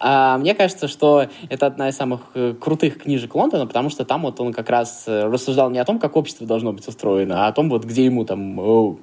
а 0.00 0.36
мне 0.38 0.52
кажется, 0.56 0.88
что 0.88 1.26
это 1.48 1.66
одна 1.66 1.90
из 1.90 1.96
самых 1.96 2.22
э, 2.34 2.54
крутых 2.60 3.04
книжек 3.04 3.36
Лондона, 3.36 3.68
потому 3.68 3.88
что 3.88 4.04
там 4.04 4.22
вот 4.22 4.40
он 4.40 4.52
как 4.52 4.68
раз 4.68 5.04
э, 5.06 5.26
рассуждал 5.26 5.70
не 5.70 5.78
о 5.78 5.84
том, 5.84 6.00
как 6.00 6.16
общество 6.16 6.44
должно 6.44 6.72
быть 6.72 6.88
устроено, 6.88 7.46
а 7.46 7.48
о 7.48 7.52
том, 7.52 7.70
вот 7.70 7.84
где 7.84 8.04
ему 8.04 8.24
там, 8.24 8.58
оу, 8.58 8.98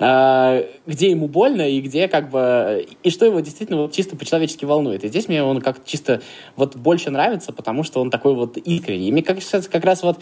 а, 0.00 0.64
где 0.86 1.10
ему 1.10 1.28
больно 1.28 1.68
и 1.68 1.82
где 1.82 2.08
как 2.08 2.30
бы, 2.30 2.86
и 3.02 3.10
что 3.10 3.26
его 3.26 3.40
действительно 3.40 3.90
чисто 3.90 4.16
по-человечески 4.16 4.64
волнует. 4.64 5.04
И 5.04 5.08
здесь 5.08 5.28
мне 5.28 5.42
он 5.42 5.60
как 5.60 5.84
чисто 5.84 6.22
вот 6.56 6.76
больше 6.76 7.10
нравится, 7.10 7.52
потому 7.52 7.82
что 7.82 8.00
он 8.00 8.10
такой 8.10 8.34
вот 8.34 8.56
искренний. 8.56 9.01
И 9.08 9.12
мне 9.12 9.22
кажется, 9.22 9.62
как 9.70 9.84
раз 9.84 10.02
вот 10.02 10.18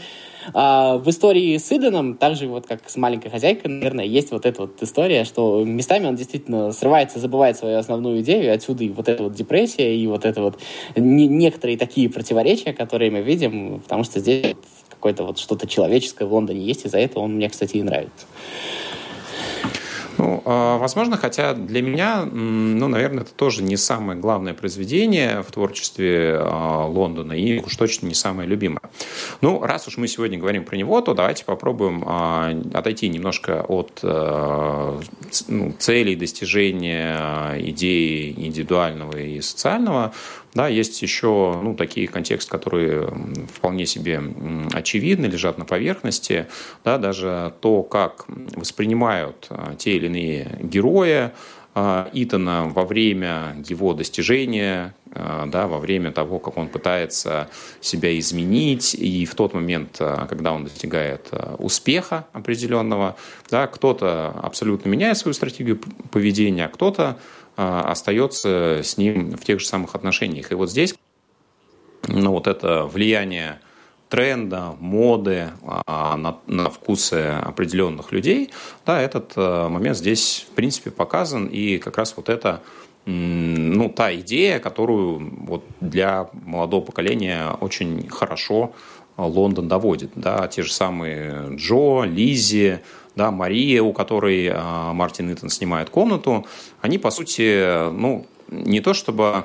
а, 0.52 0.96
в 0.96 1.08
истории 1.10 1.56
с 1.56 1.70
Иденом, 1.70 2.16
так 2.16 2.36
же 2.36 2.46
вот 2.48 2.66
как 2.66 2.88
с 2.88 2.96
маленькой 2.96 3.30
хозяйкой, 3.30 3.68
наверное, 3.68 4.04
есть 4.04 4.30
вот 4.30 4.46
эта 4.46 4.62
вот 4.62 4.82
история, 4.82 5.24
что 5.24 5.64
местами 5.64 6.06
он 6.06 6.16
действительно 6.16 6.72
срывается, 6.72 7.18
забывает 7.18 7.56
свою 7.56 7.78
основную 7.78 8.20
идею, 8.20 8.52
отсюда 8.52 8.84
и 8.84 8.88
вот 8.88 9.08
эта 9.08 9.22
вот 9.22 9.34
депрессия, 9.34 9.96
и 9.96 10.06
вот 10.06 10.24
это 10.24 10.42
вот 10.42 10.58
не, 10.96 11.26
некоторые 11.26 11.76
такие 11.76 12.08
противоречия, 12.08 12.72
которые 12.72 13.10
мы 13.10 13.20
видим, 13.20 13.80
потому 13.80 14.04
что 14.04 14.20
здесь 14.20 14.56
какое-то 14.88 15.24
вот 15.24 15.38
что-то 15.38 15.66
человеческое 15.66 16.26
в 16.26 16.32
Лондоне 16.32 16.60
есть, 16.60 16.84
и 16.84 16.88
за 16.88 16.98
это 16.98 17.20
он 17.20 17.36
мне, 17.36 17.48
кстати, 17.48 17.76
и 17.76 17.82
нравится. 17.82 18.26
Ну, 20.20 20.42
а, 20.44 20.76
возможно, 20.76 21.16
хотя 21.16 21.54
для 21.54 21.80
меня, 21.80 22.26
ну, 22.26 22.88
наверное, 22.88 23.22
это 23.22 23.32
тоже 23.32 23.62
не 23.62 23.78
самое 23.78 24.20
главное 24.20 24.52
произведение 24.52 25.42
в 25.42 25.50
творчестве 25.50 26.36
а, 26.38 26.84
Лондона 26.84 27.32
и 27.32 27.58
уж 27.60 27.74
точно 27.74 28.06
не 28.06 28.12
самое 28.12 28.46
любимое. 28.46 28.82
Ну, 29.40 29.62
раз 29.62 29.88
уж 29.88 29.96
мы 29.96 30.08
сегодня 30.08 30.38
говорим 30.38 30.66
про 30.66 30.76
него, 30.76 31.00
то 31.00 31.14
давайте 31.14 31.46
попробуем 31.46 32.04
а, 32.06 32.52
отойти 32.74 33.08
немножко 33.08 33.64
от 33.66 34.00
ну, 34.02 35.72
целей 35.78 36.16
достижения 36.16 37.54
идеи 37.58 38.34
индивидуального 38.36 39.16
и 39.16 39.40
социального 39.40 40.12
да, 40.54 40.66
есть 40.68 41.00
еще 41.02 41.60
ну, 41.62 41.74
такие 41.74 42.08
контексты, 42.08 42.50
которые 42.50 43.08
вполне 43.54 43.86
себе 43.86 44.20
очевидны, 44.72 45.26
лежат 45.26 45.58
на 45.58 45.64
поверхности. 45.64 46.46
Да, 46.84 46.98
даже 46.98 47.54
то, 47.60 47.82
как 47.82 48.24
воспринимают 48.56 49.46
а, 49.50 49.74
те 49.76 49.96
или 49.96 50.06
иные 50.06 50.58
герои 50.60 51.30
а, 51.74 52.10
Итана 52.12 52.68
во 52.68 52.84
время 52.84 53.62
его 53.68 53.94
достижения, 53.94 54.92
а, 55.12 55.46
да, 55.46 55.68
во 55.68 55.78
время 55.78 56.10
того, 56.10 56.40
как 56.40 56.56
он 56.56 56.66
пытается 56.66 57.48
себя 57.80 58.18
изменить, 58.18 58.94
и 58.94 59.26
в 59.26 59.36
тот 59.36 59.54
момент, 59.54 59.98
когда 60.28 60.52
он 60.52 60.64
достигает 60.64 61.30
успеха 61.58 62.26
определенного, 62.32 63.14
да, 63.50 63.68
кто-то 63.68 64.34
абсолютно 64.42 64.88
меняет 64.88 65.16
свою 65.16 65.34
стратегию 65.34 65.80
поведения, 66.10 66.64
а 66.64 66.68
кто-то 66.68 67.18
остается 67.60 68.80
с 68.82 68.96
ним 68.96 69.36
в 69.36 69.44
тех 69.44 69.60
же 69.60 69.66
самых 69.66 69.94
отношениях. 69.94 70.52
И 70.52 70.54
вот 70.54 70.70
здесь 70.70 70.94
ну, 72.08 72.32
вот 72.32 72.46
это 72.46 72.84
влияние 72.84 73.60
тренда, 74.08 74.74
моды 74.80 75.50
а, 75.86 76.16
на, 76.16 76.38
на 76.46 76.68
вкусы 76.68 77.38
определенных 77.42 78.10
людей, 78.10 78.50
да, 78.84 79.00
этот 79.00 79.32
а, 79.36 79.68
момент 79.68 79.96
здесь, 79.96 80.46
в 80.50 80.54
принципе, 80.54 80.90
показан, 80.90 81.46
и 81.46 81.78
как 81.78 81.96
раз 81.96 82.14
вот 82.16 82.28
это 82.28 82.60
ну, 83.06 83.88
та 83.88 84.14
идея, 84.16 84.58
которую 84.58 85.32
вот 85.46 85.64
для 85.80 86.28
молодого 86.32 86.84
поколения 86.84 87.50
очень 87.60 88.08
хорошо 88.08 88.72
Лондон 89.16 89.68
доводит. 89.68 90.12
Да, 90.14 90.46
те 90.48 90.62
же 90.62 90.72
самые 90.72 91.56
Джо, 91.56 92.04
Лизи, 92.04 92.80
да, 93.16 93.30
Мария, 93.30 93.82
у 93.82 93.92
которой 93.92 94.50
а, 94.52 94.92
Мартин 94.92 95.32
Итон 95.32 95.50
снимает 95.50 95.90
комнату, 95.90 96.46
они, 96.80 96.98
по 96.98 97.10
сути, 97.10 97.90
ну, 97.90 98.26
не 98.48 98.80
то 98.80 98.94
чтобы 98.94 99.44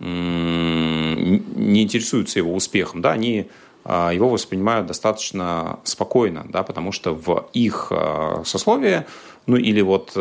не 0.00 1.82
интересуются 1.82 2.40
его 2.40 2.54
успехом, 2.54 3.02
да, 3.02 3.12
они 3.12 3.48
а, 3.84 4.10
его 4.12 4.28
воспринимают 4.28 4.86
достаточно 4.86 5.78
спокойно, 5.84 6.44
да, 6.48 6.62
потому 6.64 6.90
что 6.92 7.14
в 7.14 7.48
их 7.52 7.88
а, 7.90 8.42
сословии, 8.44 9.04
ну 9.46 9.56
или 9.56 9.80
вот 9.80 10.12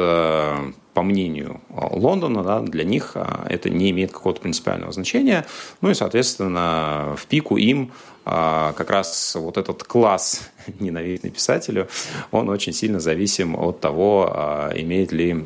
по 1.02 1.04
мнению 1.04 1.62
Лондона, 1.72 2.44
да, 2.44 2.60
для 2.60 2.84
них 2.84 3.18
это 3.50 3.72
не 3.72 3.90
имеет 3.90 4.12
какого-то 4.12 4.40
принципиального 4.40 4.92
значения, 4.92 5.48
ну 5.82 5.90
и, 5.90 5.96
соответственно, 5.96 7.16
в 7.18 7.26
пику 7.26 7.58
им 7.58 7.92
а, 8.24 8.74
как 8.74 8.92
раз 8.92 9.34
вот 9.34 9.58
этот 9.58 9.84
класс 9.84 10.52
ненавистный 10.80 11.32
писателю, 11.32 11.88
он 12.30 12.50
очень 12.50 12.72
сильно 12.72 13.00
зависим 13.00 13.56
от 13.56 13.80
того, 13.80 14.32
имеет 14.76 15.12
ли 15.12 15.44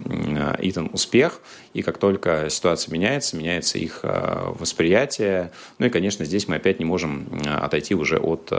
Итан 0.60 0.89
успех, 0.91 1.39
и 1.74 1.82
как 1.82 2.00
только 2.00 2.50
ситуация 2.50 2.91
меняется, 2.91 3.38
меняется 3.38 3.78
их 3.78 4.02
восприятие. 4.04 5.52
Ну 5.80 5.86
и, 5.86 5.89
конечно, 5.89 6.26
здесь 6.26 6.50
мы 6.50 6.58
опять 6.58 6.80
не 6.80 6.86
можем 6.86 7.30
отойти 7.46 7.96
уже 7.96 8.20
от 8.20 8.52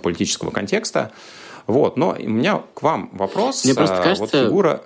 политического 0.00 0.50
контекста. 0.52 1.12
Вот, 1.66 1.98
но 1.98 2.16
у 2.18 2.30
меня 2.30 2.62
к 2.72 2.80
вам 2.80 3.10
вопрос. 3.12 3.66
Мне 3.66 3.74
просто 3.74 3.96
кажется... 3.96 4.20
Вот 4.20 4.30
фигура... 4.30 4.82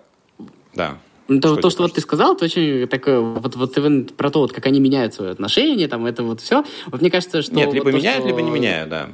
Да. 0.75 0.99
Ну, 1.27 1.41
то, 1.41 1.55
что, 1.55 1.63
то, 1.63 1.71
что 1.71 1.83
вот 1.85 1.95
ты 1.95 2.01
сказал, 2.01 2.35
это 2.35 2.45
очень 2.45 2.87
такое, 2.87 3.21
вот, 3.21 3.57
вот 3.57 4.17
про 4.17 4.31
то, 4.31 4.41
вот, 4.41 4.53
как 4.53 4.67
они 4.67 4.79
меняют 4.79 5.15
свои 5.15 5.31
отношения, 5.31 5.89
там, 5.89 6.05
это 6.05 6.23
вот 6.23 6.41
все. 6.41 6.65
Вот 6.87 7.01
мне 7.01 7.11
кажется, 7.11 7.41
что... 7.41 7.55
Нет, 7.55 7.67
вот 7.67 7.75
либо 7.75 7.91
то, 7.91 7.97
меняют, 7.97 8.21
что... 8.21 8.29
либо 8.29 8.43
не 8.43 8.51
меняют, 8.51 8.91
да. 8.91 9.09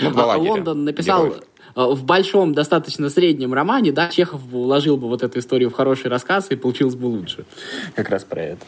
Ну, 0.00 0.10
два 0.10 0.34
а, 0.34 0.36
Лондон 0.38 0.84
написал 0.84 1.26
героев. 1.26 1.42
Э, 1.76 1.86
в 1.86 2.04
большом, 2.04 2.54
достаточно 2.54 3.10
среднем 3.10 3.52
романе, 3.52 3.92
да, 3.92 4.08
Чехов 4.08 4.40
уложил 4.52 4.96
бы 4.96 5.08
вот 5.08 5.22
эту 5.22 5.38
историю 5.38 5.70
в 5.70 5.74
хороший 5.74 6.08
рассказ 6.08 6.46
и 6.50 6.56
получилось 6.56 6.94
бы 6.94 7.06
лучше. 7.06 7.44
Как 7.94 8.08
раз 8.10 8.24
про 8.24 8.42
это. 8.42 8.66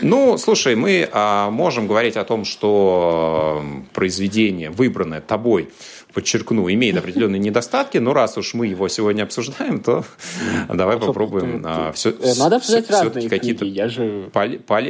Ну, 0.00 0.36
слушай, 0.38 0.74
мы 0.74 1.08
а, 1.12 1.50
можем 1.50 1.86
говорить 1.86 2.16
о 2.16 2.24
том, 2.24 2.44
что 2.44 3.64
произведение, 3.92 4.70
выбранное 4.70 5.20
тобой, 5.20 5.70
подчеркну, 6.14 6.70
имеет 6.70 6.96
определенные 6.96 7.40
недостатки, 7.40 7.98
но 7.98 8.14
раз 8.14 8.38
уж 8.38 8.54
мы 8.54 8.68
его 8.68 8.88
сегодня 8.88 9.24
обсуждаем, 9.24 9.80
то 9.80 10.04
давай 10.72 10.98
попробуем 10.98 11.62
а, 11.64 11.92
все, 11.92 12.10
э, 12.10 12.34
Надо 12.38 12.56
обсуждать 12.56 12.84
все, 12.84 13.02
разные 13.02 13.28
какие-то 13.28 13.64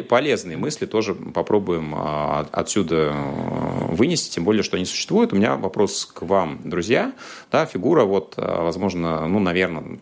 полезные 0.08 0.56
мысли 0.56 0.86
тоже 0.86 1.14
попробуем 1.14 1.94
а, 1.96 2.46
отсюда 2.52 3.12
э, 3.14 3.83
вынести, 3.94 4.30
тем 4.30 4.44
более, 4.44 4.62
что 4.62 4.76
они 4.76 4.84
существуют. 4.84 5.32
У 5.32 5.36
меня 5.36 5.56
вопрос 5.56 6.06
к 6.06 6.22
вам, 6.22 6.60
друзья. 6.64 7.12
Да, 7.50 7.66
фигура, 7.66 8.04
вот, 8.04 8.34
э, 8.36 8.42
возможно, 8.42 9.26
ну, 9.26 9.38
наверное, 9.38 9.98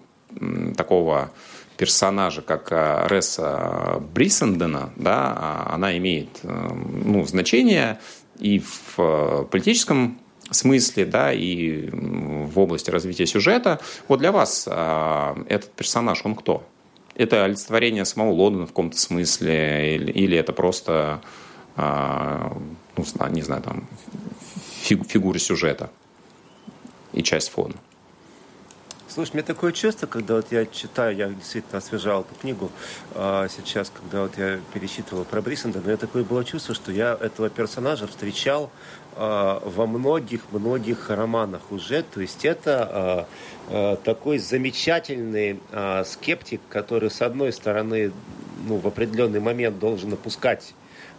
такого 0.77 1.31
персонажа, 1.77 2.43
как 2.43 2.71
Ресса 3.11 4.01
Бриссендена, 4.15 4.93
да, 4.97 5.35
а, 5.37 5.75
она 5.75 5.97
имеет 5.99 6.41
ну, 6.43 7.25
значение 7.27 7.99
и 8.39 8.61
в 8.61 9.47
политическом 9.51 10.19
смысле, 10.51 11.07
да, 11.07 11.33
и 11.33 11.91
в 11.93 12.59
области 12.59 12.91
развития 12.91 13.27
сюжета. 13.27 13.81
Вот 14.09 14.21
для 14.21 14.33
вас 14.33 14.67
этот 14.67 15.73
персонаж, 15.73 16.23
он 16.25 16.35
кто? 16.35 16.65
Это 17.15 17.45
олицетворение 17.45 18.05
самого 18.05 18.33
Лондона 18.33 18.67
в 18.67 18.71
каком-то 18.71 18.99
смысле, 18.99 19.97
или, 19.97 20.11
или 20.13 20.37
это 20.37 20.53
просто, 20.53 21.21
ну, 22.97 23.05
не 23.31 23.43
знаю, 23.43 23.63
там, 23.63 23.87
фигура 24.83 25.39
сюжета 25.39 25.91
и 27.13 27.23
часть 27.23 27.51
фона? 27.51 27.75
Слушай, 29.09 29.33
у 29.33 29.35
меня 29.35 29.45
такое 29.45 29.73
чувство, 29.73 30.07
когда 30.07 30.37
вот 30.37 30.53
я 30.53 30.65
читаю, 30.65 31.15
я 31.15 31.29
действительно 31.29 31.79
освежал 31.79 32.23
эту 32.23 32.35
книгу 32.41 32.71
а 33.15 33.47
сейчас, 33.49 33.93
когда 33.95 34.23
вот 34.23 34.39
я 34.39 34.59
пересчитывал 34.73 35.27
про 35.27 35.43
Брисенда, 35.43 35.81
у 35.81 35.83
меня 35.83 35.99
такое 35.99 36.25
было 36.25 36.43
чувство, 36.47 36.75
что 36.75 36.93
я 36.93 37.19
этого 37.21 37.51
персонажа 37.51 38.07
встречал 38.07 38.71
а, 39.15 39.63
во 39.67 39.87
многих-многих 39.87 41.11
романах 41.11 41.61
уже. 41.71 42.03
То 42.03 42.23
есть 42.23 42.47
это 42.47 42.89
а, 42.91 43.27
а, 43.69 43.97
такой 43.97 44.39
замечательный 44.39 45.61
а, 45.73 46.05
скептик, 46.05 46.63
который, 46.71 47.11
с 47.11 47.21
одной 47.21 47.53
стороны, 47.53 48.13
ну, 48.67 48.79
в 48.79 48.87
определенный 48.87 49.41
момент 49.41 49.79
должен 49.79 50.15
опускать 50.15 50.73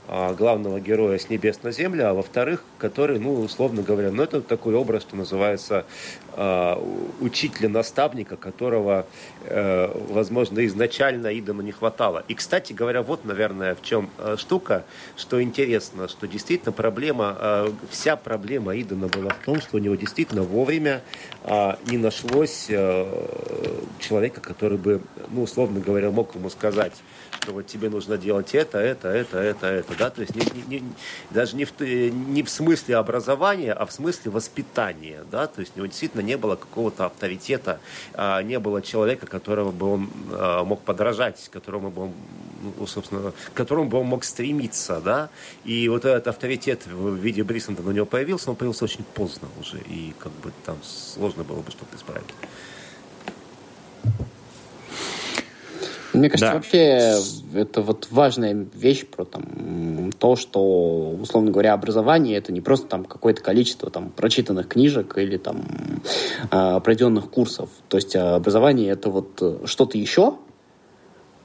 главного 0.08 0.80
героя 0.80 1.18
с 1.18 1.30
небес 1.30 1.64
на 1.64 1.72
землю, 1.72 2.10
а 2.10 2.14
во-вторых, 2.14 2.64
который, 2.78 3.20
ну, 3.20 3.40
условно 3.40 3.82
говоря, 3.82 4.12
ну, 4.12 4.24
это 4.24 4.42
такой 4.42 4.76
образ, 4.76 5.04
что 5.04 5.16
называется, 5.16 5.86
э, 6.36 6.76
учителя-наставника, 7.22 8.36
которого, 8.36 9.06
э, 9.46 9.92
возможно, 10.10 10.66
изначально 10.66 11.28
Идону 11.40 11.62
не 11.62 11.72
хватало. 11.72 12.24
И, 12.28 12.34
кстати 12.34 12.74
говоря, 12.74 13.02
вот, 13.02 13.24
наверное, 13.24 13.76
в 13.76 13.82
чем 13.82 14.10
э, 14.18 14.36
штука, 14.38 14.84
что 15.16 15.42
интересно, 15.42 16.08
что 16.10 16.28
действительно 16.28 16.74
проблема, 16.74 17.38
э, 17.40 17.72
вся 17.90 18.16
проблема 18.18 18.80
Идона 18.80 19.08
была 19.08 19.30
в 19.30 19.46
том, 19.46 19.62
что 19.62 19.78
у 19.78 19.80
него 19.80 19.96
действительно 19.96 20.44
вовремя 20.44 21.02
э, 21.44 21.76
не 21.88 21.98
нашлось 21.98 22.66
э, 22.70 23.28
человека, 24.00 24.42
который 24.42 24.78
бы, 24.78 25.02
ну, 25.30 25.44
условно 25.44 25.80
говоря, 25.80 26.12
мог 26.12 26.36
ему 26.36 26.50
сказать, 26.50 26.94
что 27.44 27.52
вот 27.52 27.68
тебе 27.68 27.90
нужно 27.90 28.18
делать 28.18 28.56
это, 28.56 28.78
это, 28.78 29.10
это, 29.10 29.38
это, 29.38 29.68
это, 29.68 29.96
да, 29.98 30.10
то 30.10 30.22
есть 30.22 30.34
не, 30.34 30.46
не, 30.62 30.80
не, 30.80 30.94
даже 31.30 31.58
не 31.58 31.66
в, 31.66 31.78
не 31.82 32.42
в 32.42 32.50
смысле 32.50 32.96
образования, 32.96 33.74
а 33.74 33.86
в 33.86 33.92
смысле 33.92 34.32
воспитания, 34.32 35.26
да, 35.30 35.48
то 35.48 35.60
есть 35.60 35.74
у 35.76 35.80
него 35.80 35.88
действительно 35.88 36.22
не 36.22 36.38
было 36.38 36.56
какого-то 36.56 37.06
авторитета, 37.06 37.82
а, 38.14 38.42
не 38.42 38.60
было 38.60 38.82
человека, 38.82 39.28
которого 39.28 39.72
бы 39.72 39.94
он 39.94 40.10
а, 40.32 40.64
мог 40.64 40.82
подражать, 40.84 41.50
которому 41.52 41.92
бы 41.92 42.04
он, 42.04 42.14
ну, 42.80 42.88
собственно, 42.88 43.32
к 43.32 43.54
которому 43.54 43.90
бы 43.90 43.98
он 43.98 44.06
мог 44.06 44.24
стремиться, 44.24 45.02
да, 45.02 45.30
и 45.66 45.90
вот 45.90 46.06
этот 46.06 46.30
авторитет 46.30 46.88
в 46.88 47.16
виде 47.16 47.44
Брисонда 47.44 47.84
на 47.84 47.92
него 47.92 48.06
появился, 48.06 48.52
он 48.52 48.56
появился 48.56 48.86
очень 48.86 49.04
поздно 49.04 49.50
уже, 49.60 49.80
и 49.80 50.14
как 50.18 50.32
бы 50.32 50.54
там 50.66 50.78
сложно 50.82 51.44
было 51.44 51.60
бы 51.60 51.72
что-то 51.72 51.98
исправить. 51.98 52.24
Мне 56.14 56.30
кажется, 56.30 56.52
да. 56.52 56.54
вообще 56.56 57.16
это 57.54 57.82
вот 57.82 58.08
важная 58.12 58.68
вещь 58.74 59.06
про 59.06 59.26
там, 59.26 60.12
то, 60.18 60.36
что, 60.36 61.16
условно 61.20 61.52
говоря, 61.52 61.74
образование 61.74 62.38
это 62.38 62.52
не 62.52 62.62
просто 62.62 62.88
там 62.88 63.06
какое-то 63.06 63.42
количество 63.42 63.90
там 63.90 64.10
прочитанных 64.10 64.68
книжек 64.68 65.18
или 65.18 65.38
там 65.38 65.66
э, 66.52 66.80
пройденных 66.82 67.30
курсов. 67.30 67.70
То 67.90 67.98
есть 67.98 68.16
образование 68.16 68.92
это 68.92 69.10
вот 69.10 69.62
что-то 69.66 69.98
еще, 69.98 70.36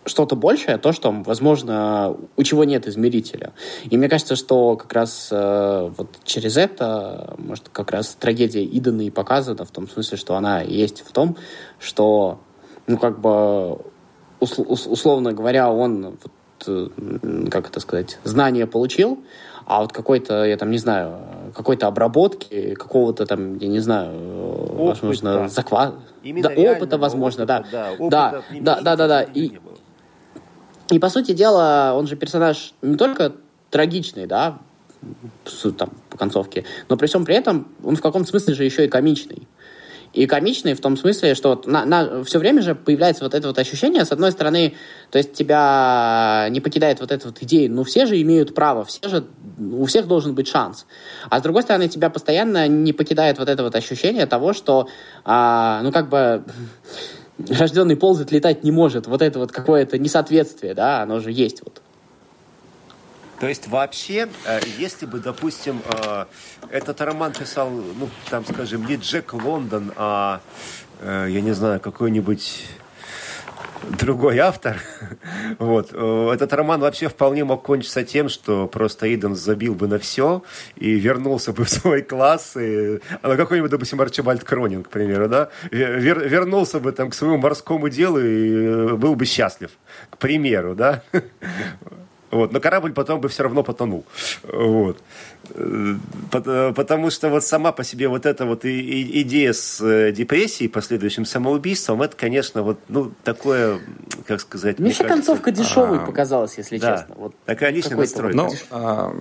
что-то 0.09 0.37
большее, 0.37 0.79
то, 0.79 0.93
что, 0.93 1.11
возможно, 1.11 2.17
у 2.37 2.43
чего 2.43 2.65
нет 2.65 2.87
измерителя. 2.89 3.53
И 3.89 3.97
мне 3.97 4.09
кажется, 4.09 4.37
что 4.37 4.77
как 4.77 4.93
раз 4.93 5.29
э, 5.31 5.91
вот 5.97 6.19
через 6.25 6.57
это, 6.57 7.35
может, 7.39 7.69
как 7.69 7.93
раз 7.93 8.17
трагедия 8.19 8.65
Идана 8.65 9.03
и 9.03 9.11
показана 9.11 9.65
в 9.65 9.71
том 9.71 9.89
смысле, 9.89 10.17
что 10.17 10.35
она 10.37 10.63
есть 10.63 11.05
в 11.07 11.13
том, 11.13 11.37
что, 11.79 12.41
ну, 12.87 12.99
как 12.99 13.21
бы 13.21 13.79
условно 14.41 15.33
говоря, 15.33 15.71
он, 15.71 16.19
вот, 16.23 16.33
э, 16.67 17.49
как 17.51 17.69
это 17.69 17.81
сказать, 17.81 18.19
знания 18.25 18.67
получил, 18.67 19.19
а 19.67 19.83
вот 19.83 19.93
какой-то, 19.93 20.45
я 20.45 20.57
там 20.57 20.71
не 20.71 20.79
знаю, 20.79 21.19
какой-то 21.55 21.87
обработки, 21.89 22.75
какого-то 22.75 23.27
там, 23.27 23.59
я 23.59 23.69
не 23.69 23.81
знаю, 23.81 24.13
Опыт, 24.79 25.03
возможно, 25.03 25.35
да. 25.35 25.49
заква... 25.49 25.95
да, 26.43 26.49
опыта, 26.51 26.99
возможно, 26.99 27.45
опыта, 27.45 27.67
да. 27.71 27.97
Да, 28.09 28.43
да, 28.61 28.81
да, 28.81 28.97
да, 28.97 29.09
да. 29.09 29.23
И, 29.23 29.59
и, 30.91 30.99
по 30.99 31.11
сути 31.11 31.33
дела, 31.33 31.93
он 31.95 32.07
же 32.07 32.17
персонаж 32.17 32.73
не 32.81 32.97
только 32.97 33.33
трагичный, 33.71 34.27
да, 34.27 34.59
там, 35.77 35.91
по 36.09 36.17
концовке, 36.17 36.65
но 36.89 36.97
при 36.97 37.07
всем 37.07 37.25
при 37.25 37.35
этом 37.35 37.69
он 37.85 37.97
в 37.97 38.01
каком-то 38.01 38.29
смысле 38.29 38.55
же 38.55 38.65
еще 38.65 38.87
и 38.87 38.89
комичный. 38.89 39.47
И 40.13 40.27
комичный 40.27 40.75
в 40.75 40.81
том 40.81 40.97
смысле, 40.97 41.35
что 41.35 41.51
вот 41.51 41.67
на, 41.67 41.85
на, 41.85 42.25
все 42.25 42.39
время 42.39 42.63
же 42.63 42.75
появляется 42.75 43.25
вот 43.25 43.35
это 43.35 43.49
вот 43.49 43.59
ощущение, 43.59 44.05
с 44.05 44.13
одной 44.13 44.33
стороны, 44.33 44.75
то 45.11 45.19
есть 45.19 45.35
тебя 45.35 46.49
не 46.51 46.61
покидает 46.61 47.01
вот 47.01 47.13
эта 47.13 47.29
вот 47.29 47.39
идея, 47.43 47.69
ну 47.69 47.85
все 47.85 48.07
же 48.07 48.21
имеют 48.21 48.55
право, 48.55 48.85
все 48.85 49.07
же, 49.09 49.25
у 49.59 49.85
всех 49.85 50.07
должен 50.07 50.35
быть 50.35 50.49
шанс. 50.49 50.87
А 51.29 51.41
с 51.41 51.43
другой 51.43 51.63
стороны, 51.63 51.89
тебя 51.89 52.11
постоянно 52.11 52.67
не 52.69 52.93
покидает 52.93 53.39
вот 53.39 53.49
это 53.49 53.63
вот 53.63 53.75
ощущение 53.75 54.27
того, 54.27 54.53
что, 54.55 54.89
а, 55.25 55.83
ну 55.83 55.93
как 55.93 56.09
бы 56.09 56.43
рожденный 57.49 57.97
ползать 57.97 58.33
летать 58.33 58.65
не 58.65 58.71
может. 58.71 59.07
Вот 59.07 59.23
это 59.23 59.39
вот 59.39 59.53
какое-то 59.53 59.99
несоответствие, 59.99 60.75
да, 60.75 61.03
оно 61.03 61.21
же 61.21 61.33
есть 61.33 61.63
вот. 61.63 61.83
То 63.41 63.47
есть 63.47 63.69
вообще, 63.69 64.29
э, 64.45 64.61
если 64.79 65.07
бы, 65.07 65.21
допустим, 65.21 65.81
э, 65.85 66.25
этот 66.71 67.01
роман 67.01 67.33
писал, 67.33 67.71
ну, 67.71 68.09
там, 68.31 68.45
скажем, 68.45 68.85
не 68.85 68.97
Джек 68.97 69.33
Лондон, 69.33 69.93
а, 69.97 70.41
э, 71.01 71.29
я 71.31 71.41
не 71.41 71.53
знаю, 71.53 71.79
какой-нибудь 71.79 72.67
другой 74.01 74.39
автор. 74.39 74.81
Вот. 75.59 75.93
Этот 75.93 76.53
роман 76.53 76.81
вообще 76.81 77.09
вполне 77.09 77.43
мог 77.45 77.63
кончиться 77.63 78.05
тем, 78.05 78.29
что 78.29 78.67
просто 78.67 79.13
Иден 79.13 79.35
забил 79.35 79.75
бы 79.75 79.89
на 79.89 79.99
все 79.99 80.43
и 80.77 80.91
вернулся 80.95 81.53
бы 81.53 81.65
в 81.65 81.71
свой 81.71 82.03
класс. 82.03 82.55
И, 82.57 83.01
а 83.23 83.37
какой-нибудь, 83.37 83.71
допустим, 83.71 84.01
Арчибальд 84.01 84.45
Кронинг, 84.45 84.89
к 84.89 84.91
примеру, 84.91 85.29
да? 85.29 85.49
Вер, 85.71 86.29
вернулся 86.29 86.81
бы 86.81 86.93
там 86.93 87.11
к 87.11 87.15
своему 87.15 87.39
морскому 87.39 87.89
делу 87.89 88.21
и 88.21 88.97
был 88.97 89.15
бы 89.15 89.25
счастлив, 89.25 89.71
к 90.11 90.19
примеру, 90.19 90.75
да? 90.75 91.03
Вот. 92.31 92.53
Но 92.53 92.61
корабль 92.61 92.93
потом 92.93 93.21
бы 93.21 93.29
все 93.29 93.43
равно 93.43 93.63
потонул. 93.63 94.05
Вот. 94.43 94.99
Потому 96.31 97.11
что 97.11 97.31
вот 97.31 97.45
сама 97.45 97.73
по 97.73 97.85
себе 97.85 98.09
вот 98.09 98.27
эта 98.27 98.45
вот 98.45 98.65
идея 98.65 99.53
с 99.53 99.81
э, 99.81 100.13
депрессией, 100.13 100.69
последующим 100.69 101.25
самоубийством, 101.25 102.03
это, 102.03 102.17
конечно, 102.17 102.63
вот 102.63 102.79
ну, 102.89 103.13
такое, 103.25 103.79
как 104.27 104.41
сказать... 104.41 104.79
Мне, 104.79 104.89
мне 104.89 104.95
кажется, 104.95 105.15
концовка 105.15 105.51
дешевой 105.51 105.99
а, 105.99 106.05
показалась, 106.05 106.59
если 106.59 106.77
да, 106.79 106.99
честно. 106.99 107.15
Вот 107.17 107.35
такая 107.47 107.71
личная 107.71 107.97
настройка. 107.97 108.37
Ну, 108.37 108.51
а, 108.71 109.15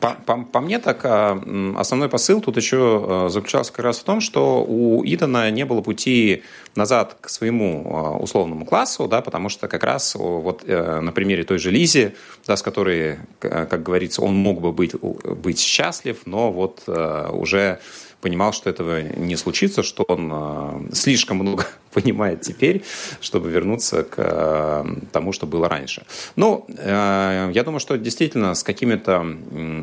по, 0.00 0.10
по, 0.24 0.44
по 0.44 0.60
мне 0.60 0.78
так, 0.78 1.00
а, 1.04 1.40
основной 1.76 2.08
посыл 2.08 2.40
тут 2.40 2.56
еще 2.56 3.28
заключался 3.30 3.72
как 3.72 3.84
раз 3.84 3.98
в 3.98 4.04
том, 4.04 4.20
что 4.20 4.64
у 4.64 5.02
Идана 5.04 5.50
не 5.50 5.64
было 5.64 5.80
пути 5.80 6.44
назад 6.76 7.16
к 7.20 7.28
своему 7.28 8.18
условному 8.20 8.64
классу, 8.64 9.08
да, 9.08 9.22
потому 9.22 9.48
что 9.48 9.68
как 9.68 9.84
раз 9.84 10.14
вот 10.14 10.62
э, 10.66 11.00
на 11.00 11.12
примере 11.12 11.44
той 11.44 11.58
же 11.58 11.70
Лизи, 11.70 12.14
да, 12.46 12.56
с 12.56 12.62
которой, 12.62 13.18
как 13.38 13.82
говорится, 13.82 14.22
он 14.22 14.34
мог 14.34 14.60
бы 14.60 14.72
быть, 14.72 14.94
быть 14.94 15.58
счастлив, 15.58 16.22
но 16.26 16.52
вот 16.52 16.82
э, 16.86 17.30
уже 17.32 17.80
понимал, 18.20 18.52
что 18.52 18.70
этого 18.70 19.02
не 19.02 19.36
случится, 19.36 19.82
что 19.82 20.02
он 20.04 20.88
слишком 20.92 21.38
много 21.38 21.66
понимает 21.94 22.42
теперь, 22.42 22.82
чтобы 23.20 23.50
вернуться 23.50 24.02
к 24.02 24.84
тому, 25.12 25.32
что 25.32 25.46
было 25.46 25.68
раньше. 25.68 26.04
Ну, 26.36 26.66
я 26.76 27.62
думаю, 27.64 27.80
что 27.80 27.96
действительно 27.96 28.54
с 28.54 28.62
какими-то 28.62 29.24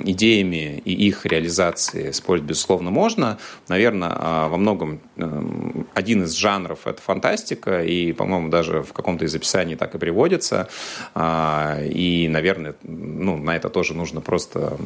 идеями 0.05 0.81
и 0.85 0.93
их 1.07 1.25
реализацией 1.25 2.11
спорить, 2.13 2.43
безусловно, 2.43 2.91
можно. 2.91 3.37
Наверное, 3.69 4.47
во 4.49 4.57
многом 4.57 4.99
один 5.95 6.23
из 6.23 6.33
жанров– 6.33 6.79
это 6.85 7.01
фантастика, 7.01 7.83
и, 7.83 8.11
по-моему, 8.13 8.49
даже 8.49 8.83
в 8.83 8.93
каком-то 8.93 9.25
из 9.25 9.33
описаний 9.33 9.75
так 9.75 9.95
и 9.95 9.97
приводится. 9.97 10.67
И, 11.15 12.27
наверное, 12.29 12.75
ну, 12.83 13.37
на 13.37 13.55
это 13.55 13.69
тоже 13.69 13.93
нужно 13.93 14.21
просто 14.21 14.77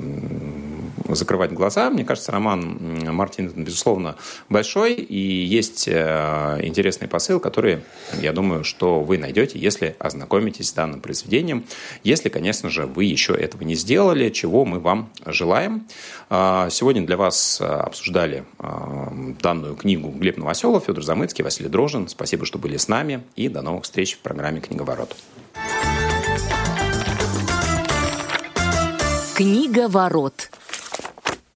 закрывать 1.10 1.52
глаза. 1.52 1.90
Мне 1.90 2.04
кажется, 2.04 2.32
роман 2.32 3.06
Мартина, 3.14 3.52
безусловно, 3.56 4.16
большой, 4.50 4.94
и 4.94 5.18
есть 5.18 5.88
э, 5.88 6.60
интересный 6.62 7.08
посыл, 7.08 7.40
который, 7.40 7.82
я 8.20 8.34
думаю, 8.34 8.64
что 8.64 9.02
вы 9.02 9.18
найдете, 9.18 9.60
если 9.60 9.96
ознакомитесь 10.00 10.70
с 10.70 10.74
данным 10.74 11.02
произведением. 11.02 11.66
Если, 12.04 12.30
конечно 12.30 12.70
же, 12.70 12.86
вы 12.86 13.06
еще 13.06 13.34
этого 13.34 13.64
не 13.64 13.76
сделали, 13.76 14.30
чего 14.30 14.66
мы 14.66 14.80
вам 14.80 15.10
желаем. 15.26 15.88
А, 16.30 16.70
сегодня 16.70 17.06
для 17.06 17.18
вас 17.18 17.60
э, 17.62 17.66
обсуждали 17.66 18.46
э, 18.60 19.34
данную 19.42 19.76
книгу 19.76 20.10
Глеб 20.10 20.38
Новоселов, 20.38 20.86
Федор 20.86 21.04
Замыцкий, 21.04 21.44
Василий 21.44 21.70
Дрожин. 21.70 22.08
Спасибо, 22.08 22.46
что 22.46 22.58
были 22.58 22.78
с 22.78 22.88
нами, 22.88 23.24
и 23.36 23.50
до 23.50 23.62
новых 23.62 23.84
встреч 23.84 24.16
в 24.16 24.20
программе 24.20 24.62
«Книговорот». 24.62 25.16
Книга 29.36 29.90
ворот. 29.90 30.50